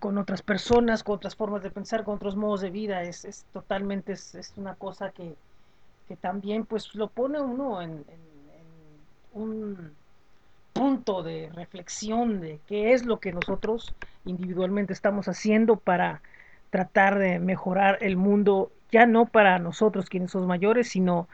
con 0.00 0.18
otras 0.18 0.42
personas, 0.42 1.02
con 1.02 1.16
otras 1.16 1.34
formas 1.34 1.62
de 1.62 1.70
pensar, 1.70 2.04
con 2.04 2.16
otros 2.16 2.36
modos 2.36 2.60
de 2.60 2.70
vida. 2.70 3.02
Es, 3.02 3.24
es 3.24 3.46
totalmente, 3.52 4.12
es, 4.12 4.34
es, 4.34 4.52
una 4.56 4.74
cosa 4.74 5.10
que 5.10 5.34
que 6.08 6.16
también 6.16 6.66
pues 6.66 6.94
lo 6.94 7.08
pone 7.08 7.40
uno 7.40 7.80
en, 7.80 8.04
un 9.32 9.92
punto 10.74 11.22
de 11.22 11.50
reflexión 11.54 12.40
de 12.40 12.60
qué 12.66 12.92
es 12.92 13.06
lo 13.06 13.20
que 13.20 13.32
nosotros 13.32 13.94
individualmente 14.26 14.92
estamos 14.92 15.28
haciendo 15.28 15.76
para 15.76 16.20
tratar 16.70 17.18
de 17.18 17.38
mejorar 17.38 17.98
el 18.00 18.16
mundo, 18.16 18.72
ya 18.90 19.06
no 19.06 19.26
para 19.26 19.58
nosotros 19.58 20.10
quienes 20.10 20.32
somos 20.32 20.48
mayores, 20.48 20.88
sino 20.88 21.28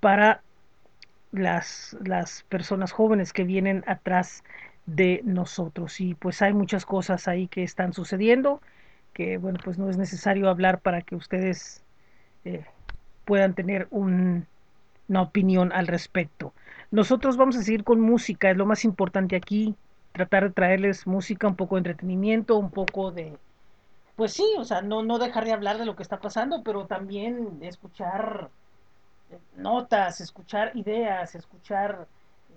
para 0.00 0.42
las, 1.30 1.96
las 2.02 2.42
personas 2.44 2.90
jóvenes 2.90 3.32
que 3.32 3.44
vienen 3.44 3.84
atrás 3.86 4.42
de 4.86 5.20
nosotros. 5.24 6.00
Y 6.00 6.14
pues 6.14 6.40
hay 6.40 6.54
muchas 6.54 6.86
cosas 6.86 7.28
ahí 7.28 7.46
que 7.46 7.62
están 7.62 7.92
sucediendo, 7.92 8.62
que 9.12 9.36
bueno, 9.36 9.60
pues 9.62 9.78
no 9.78 9.90
es 9.90 9.98
necesario 9.98 10.48
hablar 10.48 10.80
para 10.80 11.02
que 11.02 11.16
ustedes 11.16 11.84
eh, 12.46 12.64
puedan 13.26 13.54
tener 13.54 13.88
una 13.90 14.46
opinión 15.20 15.72
al 15.72 15.86
respecto. 15.86 16.54
Nosotros 16.90 17.36
vamos 17.36 17.56
a 17.56 17.62
seguir 17.62 17.84
con 17.84 18.00
música, 18.00 18.50
es 18.50 18.56
lo 18.56 18.66
más 18.66 18.84
importante 18.84 19.36
aquí, 19.36 19.76
tratar 20.12 20.44
de 20.44 20.50
traerles 20.50 21.06
música, 21.06 21.46
un 21.46 21.56
poco 21.56 21.76
de 21.76 21.80
entretenimiento, 21.80 22.56
un 22.56 22.70
poco 22.70 23.12
de, 23.12 23.38
pues 24.20 24.34
sí, 24.34 24.44
o 24.58 24.64
sea, 24.64 24.82
no, 24.82 25.02
no 25.02 25.18
dejar 25.18 25.46
de 25.46 25.52
hablar 25.54 25.78
de 25.78 25.86
lo 25.86 25.96
que 25.96 26.02
está 26.02 26.20
pasando, 26.20 26.62
pero 26.62 26.86
también 26.86 27.58
escuchar 27.62 28.50
eh, 29.30 29.38
notas, 29.56 30.20
escuchar 30.20 30.72
ideas, 30.76 31.34
escuchar 31.34 32.06
eh, 32.50 32.54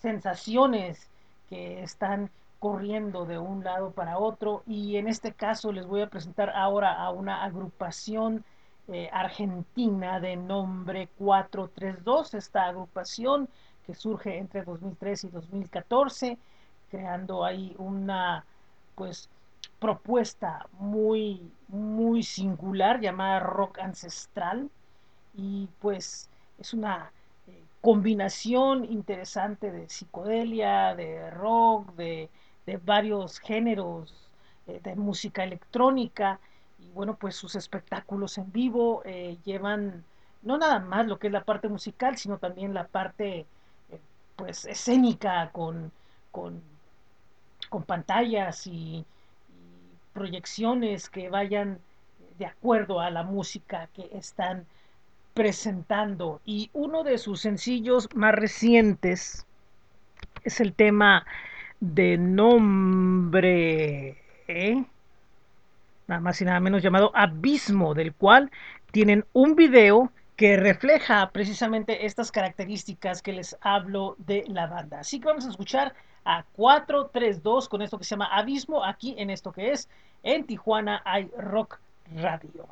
sensaciones 0.00 1.10
que 1.48 1.82
están 1.82 2.30
corriendo 2.60 3.26
de 3.26 3.38
un 3.38 3.64
lado 3.64 3.90
para 3.90 4.18
otro. 4.18 4.62
Y 4.68 4.98
en 4.98 5.08
este 5.08 5.32
caso 5.32 5.72
les 5.72 5.84
voy 5.84 6.02
a 6.02 6.10
presentar 6.10 6.50
ahora 6.50 6.92
a 6.92 7.10
una 7.10 7.42
agrupación 7.42 8.44
eh, 8.86 9.10
argentina 9.12 10.20
de 10.20 10.36
nombre 10.36 11.08
432, 11.18 12.34
esta 12.34 12.66
agrupación 12.66 13.48
surge 13.94 14.38
entre 14.38 14.62
2013 14.62 15.28
y 15.28 15.30
2014, 15.30 16.38
creando 16.90 17.44
ahí 17.44 17.74
una 17.78 18.44
pues 18.94 19.28
propuesta 19.78 20.66
muy 20.78 21.50
muy 21.68 22.22
singular 22.22 23.00
llamada 23.00 23.40
rock 23.40 23.78
ancestral. 23.78 24.70
Y 25.34 25.68
pues 25.80 26.28
es 26.58 26.74
una 26.74 27.12
eh, 27.46 27.62
combinación 27.80 28.84
interesante 28.84 29.70
de 29.70 29.88
psicodelia, 29.88 30.94
de 30.94 31.30
rock, 31.30 31.94
de, 31.94 32.30
varios 32.84 33.40
géneros 33.40 34.14
eh, 34.68 34.80
de 34.82 34.94
música 34.94 35.42
electrónica. 35.42 36.38
Y 36.78 36.88
bueno 36.90 37.16
pues 37.16 37.36
sus 37.36 37.56
espectáculos 37.56 38.38
en 38.38 38.52
vivo 38.52 39.02
eh, 39.04 39.38
llevan 39.44 40.04
no 40.42 40.56
nada 40.58 40.78
más 40.78 41.06
lo 41.06 41.18
que 41.18 41.26
es 41.26 41.32
la 41.32 41.44
parte 41.44 41.68
musical 41.68 42.16
sino 42.16 42.38
también 42.38 42.72
la 42.72 42.86
parte 42.86 43.46
pues 44.40 44.64
escénica 44.64 45.50
con, 45.52 45.92
con, 46.32 46.62
pantallas 47.86 48.66
y 48.66 49.04
proyecciones 50.14 51.10
que 51.10 51.28
vayan 51.28 51.78
de 52.38 52.46
acuerdo 52.46 53.00
a 53.00 53.10
la 53.10 53.22
música 53.22 53.88
que 53.94 54.08
están 54.12 54.64
presentando 55.34 56.40
y 56.46 56.70
uno 56.72 57.04
de 57.04 57.18
sus 57.18 57.42
sencillos 57.42 58.08
más 58.14 58.34
recientes 58.34 59.46
es 60.42 60.60
el 60.60 60.72
tema 60.72 61.26
de 61.78 62.16
nombre 62.18 64.16
¿eh? 64.48 64.84
nada 66.08 66.20
más 66.20 66.40
y 66.40 66.44
nada 66.44 66.60
menos 66.60 66.82
llamado 66.82 67.12
Abismo, 67.14 67.94
del 67.94 68.14
cual 68.14 68.50
tienen 68.90 69.24
un 69.32 69.54
video 69.54 70.10
que 70.40 70.56
refleja 70.56 71.32
precisamente 71.32 72.06
estas 72.06 72.32
características 72.32 73.20
que 73.20 73.34
les 73.34 73.58
hablo 73.60 74.16
de 74.16 74.42
la 74.48 74.66
banda. 74.66 75.00
Así 75.00 75.20
que 75.20 75.26
vamos 75.26 75.44
a 75.44 75.50
escuchar 75.50 75.92
a 76.24 76.44
432 76.54 77.68
con 77.68 77.82
esto 77.82 77.98
que 77.98 78.04
se 78.04 78.12
llama 78.12 78.34
Abismo 78.34 78.82
aquí 78.82 79.14
en 79.18 79.28
esto 79.28 79.52
que 79.52 79.70
es 79.70 79.90
en 80.22 80.46
Tijuana 80.46 81.02
hay 81.04 81.30
Rock 81.36 81.78
Radio. 82.16 82.66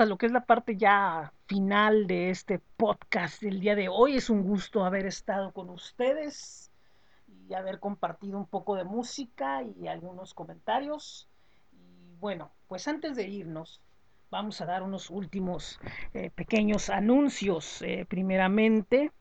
A 0.00 0.06
lo 0.06 0.18
que 0.18 0.26
es 0.26 0.32
la 0.32 0.44
parte 0.44 0.76
ya 0.76 1.32
final 1.46 2.06
de 2.06 2.30
este 2.30 2.58
podcast 2.76 3.40
del 3.42 3.60
día 3.60 3.76
de 3.76 3.88
hoy. 3.88 4.16
Es 4.16 4.28
un 4.28 4.42
gusto 4.42 4.84
haber 4.84 5.06
estado 5.06 5.52
con 5.52 5.70
ustedes 5.70 6.70
y 7.48 7.54
haber 7.54 7.78
compartido 7.78 8.38
un 8.38 8.46
poco 8.46 8.76
de 8.76 8.84
música 8.84 9.62
y 9.62 9.86
algunos 9.86 10.34
comentarios. 10.34 11.28
Y 11.72 12.16
bueno, 12.18 12.50
pues 12.66 12.88
antes 12.88 13.14
de 13.14 13.28
irnos, 13.28 13.80
vamos 14.30 14.60
a 14.60 14.66
dar 14.66 14.82
unos 14.82 15.10
últimos 15.10 15.78
eh, 16.12 16.30
pequeños 16.34 16.90
anuncios. 16.90 17.82
Eh, 17.82 18.04
primeramente, 18.08 19.12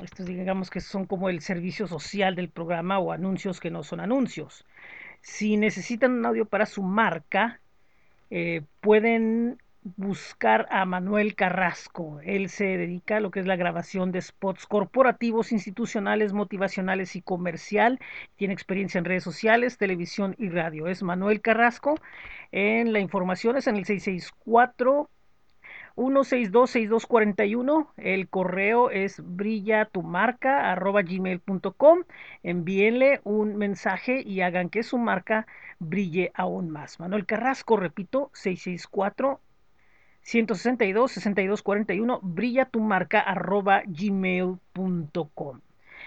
estos 0.00 0.26
digamos 0.26 0.70
que 0.70 0.80
son 0.80 1.06
como 1.06 1.28
el 1.28 1.40
servicio 1.40 1.88
social 1.88 2.36
del 2.36 2.50
programa 2.50 2.98
o 2.98 3.10
anuncios 3.10 3.58
que 3.58 3.70
no 3.70 3.82
son 3.82 4.00
anuncios. 4.00 4.64
Si 5.22 5.56
necesitan 5.56 6.12
un 6.12 6.26
audio 6.26 6.44
para 6.44 6.66
su 6.66 6.82
marca, 6.82 7.60
eh, 8.30 8.62
pueden 8.80 9.58
buscar 9.82 10.66
a 10.70 10.84
Manuel 10.84 11.34
Carrasco. 11.34 12.20
Él 12.22 12.50
se 12.50 12.76
dedica 12.76 13.16
a 13.16 13.20
lo 13.20 13.30
que 13.30 13.40
es 13.40 13.46
la 13.46 13.56
grabación 13.56 14.12
de 14.12 14.20
spots 14.20 14.66
corporativos, 14.66 15.52
institucionales, 15.52 16.32
motivacionales 16.32 17.16
y 17.16 17.22
comercial. 17.22 17.98
Tiene 18.36 18.54
experiencia 18.54 18.98
en 18.98 19.06
redes 19.06 19.24
sociales, 19.24 19.78
televisión 19.78 20.36
y 20.38 20.50
radio. 20.50 20.86
Es 20.86 21.02
Manuel 21.02 21.40
Carrasco. 21.40 21.96
En 22.52 22.92
la 22.92 23.00
información 23.00 23.56
es 23.56 23.66
en 23.66 23.76
el 23.76 23.86
664 23.86 25.08
1626241. 25.96 27.88
El 27.96 28.28
correo 28.28 28.90
es 28.90 29.22
brillatumarca.gmail.com. 29.24 32.04
Envíenle 32.42 33.20
un 33.24 33.56
mensaje 33.56 34.22
y 34.22 34.42
hagan 34.42 34.68
que 34.68 34.82
su 34.82 34.98
marca 34.98 35.46
brille 35.78 36.32
aún 36.34 36.70
más. 36.70 37.00
Manuel 37.00 37.24
Carrasco, 37.26 37.76
repito, 37.76 38.30
664 38.34 39.40
162 40.30 41.10
6241 41.10 42.20
brilla 42.22 42.64
tu 42.64 42.78
marca 42.78 43.18
arroba 43.18 43.82
gmail.com. 43.84 45.60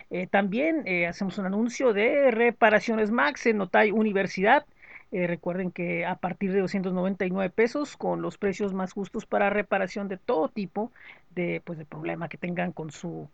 Eh, 0.09 0.27
también 0.27 0.83
eh, 0.85 1.07
hacemos 1.07 1.37
un 1.39 1.45
anuncio 1.45 1.91
de 1.91 2.31
reparaciones 2.31 3.11
Max 3.11 3.45
en 3.47 3.57
Notay 3.57 3.91
Universidad. 3.91 4.65
Eh, 5.11 5.27
recuerden 5.27 5.71
que 5.71 6.05
a 6.05 6.15
partir 6.15 6.53
de 6.53 6.61
299 6.61 7.49
pesos, 7.49 7.97
con 7.97 8.21
los 8.21 8.37
precios 8.37 8.71
más 8.73 8.93
justos 8.93 9.25
para 9.25 9.49
reparación 9.49 10.07
de 10.07 10.15
todo 10.15 10.47
tipo 10.47 10.93
de, 11.35 11.61
pues, 11.65 11.77
de 11.77 11.83
problema 11.83 12.29
que 12.29 12.37
tengan 12.37 12.71
con 12.71 12.91
su 12.91 13.27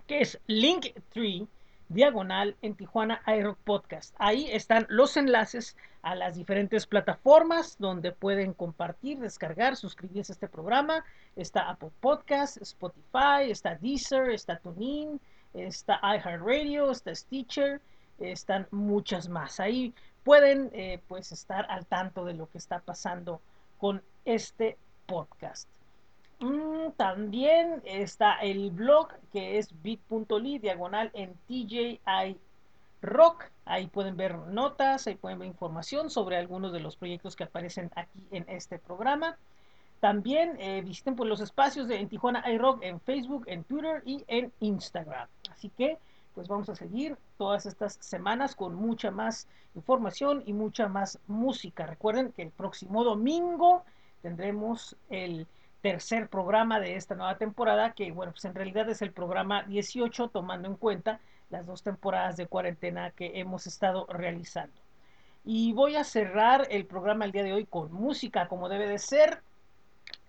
que 0.07 0.21
es 0.21 0.41
Linktree 0.47 1.47
diagonal 1.89 2.57
en 2.63 2.75
Tijuana 2.75 3.23
iRock 3.27 3.59
Podcast. 3.65 4.15
Ahí 4.19 4.49
están 4.51 4.87
los 4.89 5.17
enlaces 5.17 5.77
a 6.03 6.15
las 6.15 6.37
diferentes 6.37 6.87
plataformas 6.87 7.77
donde 7.79 8.13
pueden 8.13 8.53
compartir, 8.53 9.19
descargar, 9.19 9.77
suscribirse 9.77 10.33
a 10.33 10.35
este 10.35 10.49
programa. 10.49 11.05
Está 11.37 11.69
Apple 11.69 11.91
Podcast, 12.01 12.59
Spotify, 12.59 13.51
está 13.51 13.77
Deezer, 13.77 14.31
está 14.31 14.59
TuneIn, 14.59 15.21
está 15.55 16.01
iHeartRadio, 16.03 16.91
está 16.91 17.15
Stitcher, 17.15 17.81
están 18.19 18.67
muchas 18.71 19.29
más. 19.29 19.61
Ahí 19.61 19.95
pueden 20.25 20.71
eh, 20.73 21.01
pues 21.09 21.33
estar 21.33 21.67
al 21.71 21.87
tanto 21.87 22.25
de 22.25 22.35
lo 22.35 22.51
que 22.51 22.59
está 22.59 22.81
pasando 22.81 23.41
con 23.79 24.03
este 24.25 24.77
podcast. 25.07 25.69
Mm, 26.41 26.93
también 26.97 27.83
está 27.85 28.35
el 28.37 28.71
blog 28.71 29.09
que 29.33 29.59
es 29.59 29.83
bit.ly 29.83 30.59
diagonal 30.59 31.11
en 31.15 31.35
TJI 31.47 32.39
Rock. 33.03 33.45
Ahí 33.65 33.89
pueden 33.89 34.17
ver 34.17 34.37
notas, 34.37 35.07
ahí 35.07 35.17
pueden 35.17 35.41
ver 35.41 35.49
información 35.49 36.11
sobre 36.11 36.37
algunos 36.37 36.73
de 36.73 36.81
los 36.81 36.97
proyectos 36.97 37.35
que 37.35 37.45
aparecen 37.45 37.91
aquí 37.97 38.25
en 38.31 38.45
este 38.49 38.79
programa. 38.79 39.37
También 40.01 40.57
eh, 40.61 40.81
visiten 40.83 41.17
pues, 41.17 41.29
los 41.29 41.41
espacios 41.41 41.89
de 41.89 41.99
en 41.99 42.09
Tijuana 42.09 42.45
iRock 42.53 42.83
en 42.83 43.01
Facebook, 43.01 43.45
en 43.49 43.65
Twitter 43.65 44.03
y 44.05 44.25
en 44.29 44.53
Instagram. 44.61 45.29
Así 45.51 45.71
que 45.71 45.99
pues 46.35 46.47
vamos 46.47 46.69
a 46.69 46.77
seguir 46.77 47.17
todas 47.37 47.67
estas 47.67 47.95
semanas 47.95 48.55
con 48.55 48.77
mucha 48.77 49.11
más 49.11 49.49
información 49.75 50.45
y 50.47 50.53
mucha 50.53 50.87
más 50.87 51.19
música. 51.27 51.85
Recuerden 51.85 52.31
que 52.31 52.43
el 52.43 52.51
próximo 52.51 53.03
domingo 53.03 53.83
tendremos 54.23 54.95
el 55.11 55.49
tercer 55.81 56.29
programa 56.29 56.81
de 56.81 56.97
esta 56.97 57.15
nueva 57.15 57.39
temporada, 57.39 57.93
que 57.93 58.11
bueno, 58.13 58.33
pues 58.33 58.45
en 58.45 58.55
realidad 58.55 58.89
es 58.89 59.03
el 59.03 59.13
programa 59.13 59.63
18, 59.65 60.29
tomando 60.29 60.69
en 60.69 60.77
cuenta 60.77 61.21
las 61.51 61.67
dos 61.67 61.83
temporadas 61.83 62.37
de 62.37 62.47
cuarentena 62.47 63.11
que 63.11 63.41
hemos 63.41 63.67
estado 63.67 64.07
realizando. 64.11 64.75
Y 65.45 65.73
voy 65.73 65.97
a 65.97 66.05
cerrar 66.05 66.67
el 66.71 66.85
programa 66.85 67.25
el 67.25 67.33
día 67.33 67.43
de 67.43 67.53
hoy 67.53 67.65
con 67.65 67.93
música, 67.93 68.49
como 68.49 68.69
debe 68.69 68.87
de 68.87 68.99
ser. 68.99 69.43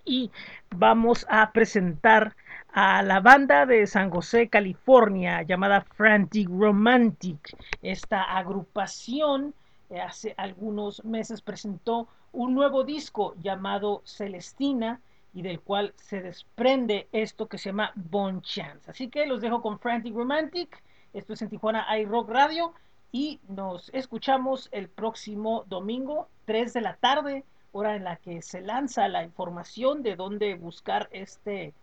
Y 0.05 0.31
vamos 0.69 1.25
a 1.29 1.51
presentar 1.51 2.35
a 2.71 3.01
la 3.03 3.19
banda 3.19 3.65
de 3.65 3.85
San 3.87 4.09
José, 4.11 4.47
California, 4.47 5.41
llamada 5.41 5.81
Frantic 5.81 6.47
Romantic. 6.49 7.55
Esta 7.81 8.23
agrupación 8.23 9.53
eh, 9.89 9.99
hace 9.99 10.35
algunos 10.37 11.03
meses 11.03 11.41
presentó 11.41 12.07
un 12.31 12.53
nuevo 12.53 12.83
disco 12.83 13.33
llamado 13.41 14.01
Celestina, 14.05 15.01
y 15.33 15.41
del 15.41 15.61
cual 15.61 15.93
se 15.97 16.21
desprende 16.21 17.07
esto 17.11 17.47
que 17.47 17.57
se 17.57 17.69
llama 17.69 17.91
Bon 17.95 18.41
Chance. 18.41 18.91
Así 18.91 19.09
que 19.09 19.25
los 19.25 19.41
dejo 19.41 19.61
con 19.61 19.79
Frantic 19.79 20.15
Romantic. 20.15 20.81
Esto 21.13 21.33
es 21.33 21.41
en 21.41 21.49
Tijuana 21.49 21.85
iRock 21.99 22.29
Radio 22.29 22.73
y 23.11 23.39
nos 23.47 23.89
escuchamos 23.93 24.69
el 24.71 24.87
próximo 24.89 25.63
domingo, 25.67 26.27
3 26.45 26.73
de 26.73 26.81
la 26.81 26.95
tarde, 26.95 27.43
hora 27.71 27.95
en 27.95 28.03
la 28.03 28.17
que 28.17 28.41
se 28.41 28.61
lanza 28.61 29.07
la 29.07 29.23
información 29.23 30.03
de 30.03 30.15
dónde 30.15 30.55
buscar 30.55 31.09
este 31.11 31.73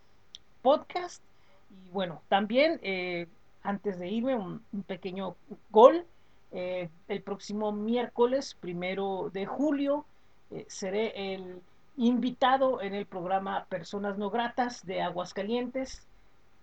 podcast. 0.61 1.23
Y 1.69 1.89
bueno, 1.89 2.21
también 2.29 2.79
eh, 2.81 3.27
antes 3.63 3.99
de 3.99 4.07
irme, 4.07 4.35
un, 4.35 4.61
pequeño 4.85 5.35
gol. 5.69 6.05
Eh, 6.53 6.89
el 7.09 7.21
próximo 7.21 7.73
miércoles, 7.73 8.55
primero 8.57 9.29
de 9.33 9.45
julio, 9.45 10.05
eh, 10.49 10.65
seré 10.69 11.33
el 11.33 11.61
invitado 11.97 12.81
en 12.81 12.93
el 12.93 13.07
programa 13.07 13.65
Personas 13.65 14.17
No 14.19 14.29
Gratas 14.29 14.85
de 14.85 15.01
Aguascalientes 15.01 16.07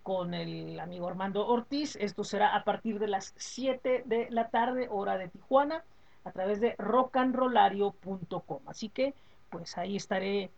con 0.05 0.32
el 0.32 0.78
amigo 0.78 1.09
Armando 1.09 1.45
Ortiz. 1.47 1.97
Esto 1.97 2.22
será 2.22 2.55
a 2.55 2.62
partir 2.62 3.01
de 3.01 3.09
las 3.09 3.35
7 3.37 4.05
de 4.07 4.28
la 4.30 4.49
tarde, 4.51 4.87
hora 4.89 5.18
de 5.18 5.28
Tijuana, 5.28 5.82
a 6.22 6.30
través 6.30 6.61
de 6.61 6.76
rockandrolario.com. 6.78 8.61
Así 8.66 8.89
que, 8.91 9.14
pues 9.51 9.76
ahí 9.76 9.97
estaré 9.97 10.43
eh, 10.43 10.51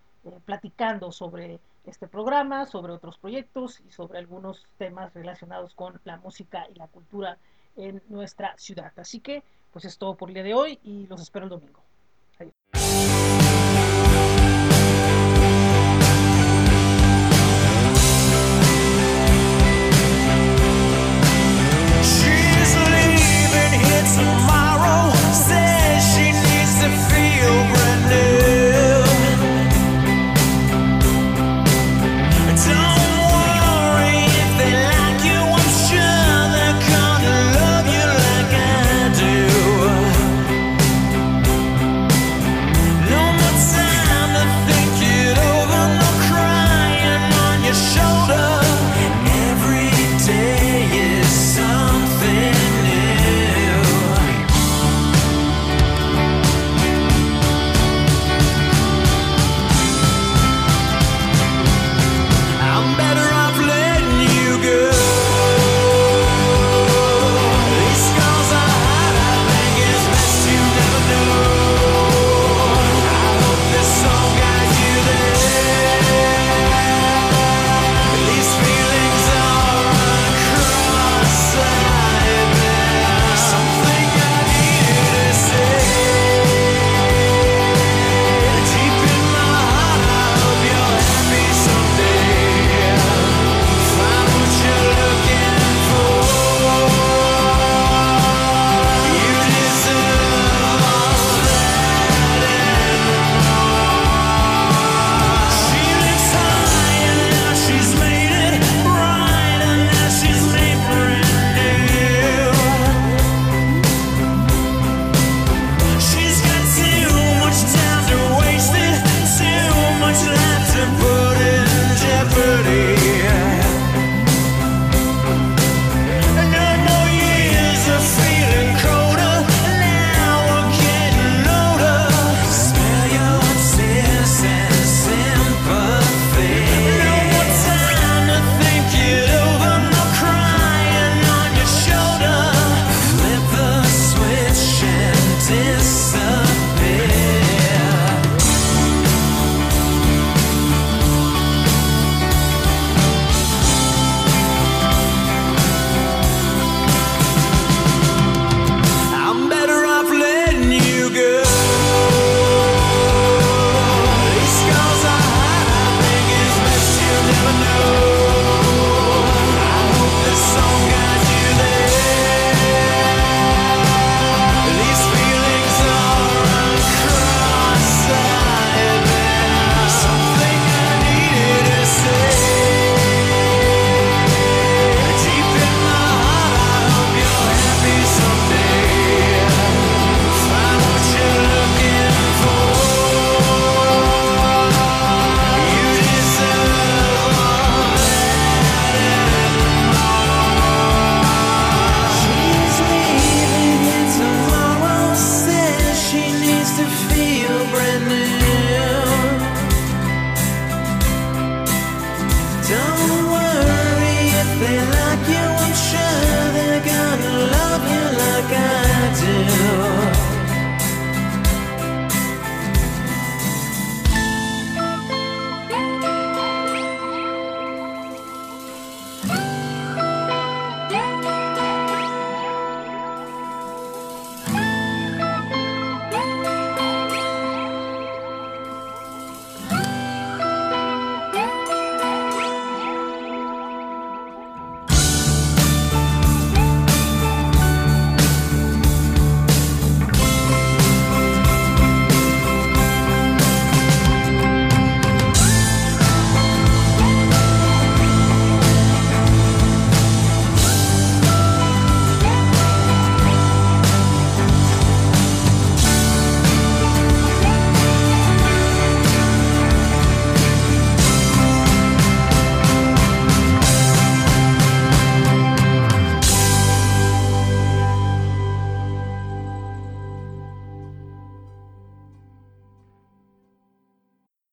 platicando 0.45 1.11
sobre 1.11 1.59
este 1.85 2.07
programa, 2.07 2.67
sobre 2.67 2.93
otros 2.93 3.17
proyectos 3.17 3.81
y 3.81 3.93
sobre 3.93 4.19
algunos 4.19 4.67
temas 4.77 5.15
relacionados 5.15 5.75
con 5.75 5.99
la 6.05 6.19
música 6.19 6.67
y 6.71 6.75
la 6.75 6.89
cultura 6.89 7.39
en 7.77 8.03
nuestra 8.09 8.59
ciudad. 8.59 8.93
Así 8.97 9.21
que, 9.21 9.43
pues 9.73 9.87
es 9.87 9.97
todo 9.97 10.17
por 10.17 10.29
el 10.29 10.35
día 10.35 10.43
de 10.43 10.55
hoy 10.55 10.79
y 10.83 11.07
los 11.07 11.23
espero 11.23 11.45
el 11.45 11.51
domingo. 11.51 11.86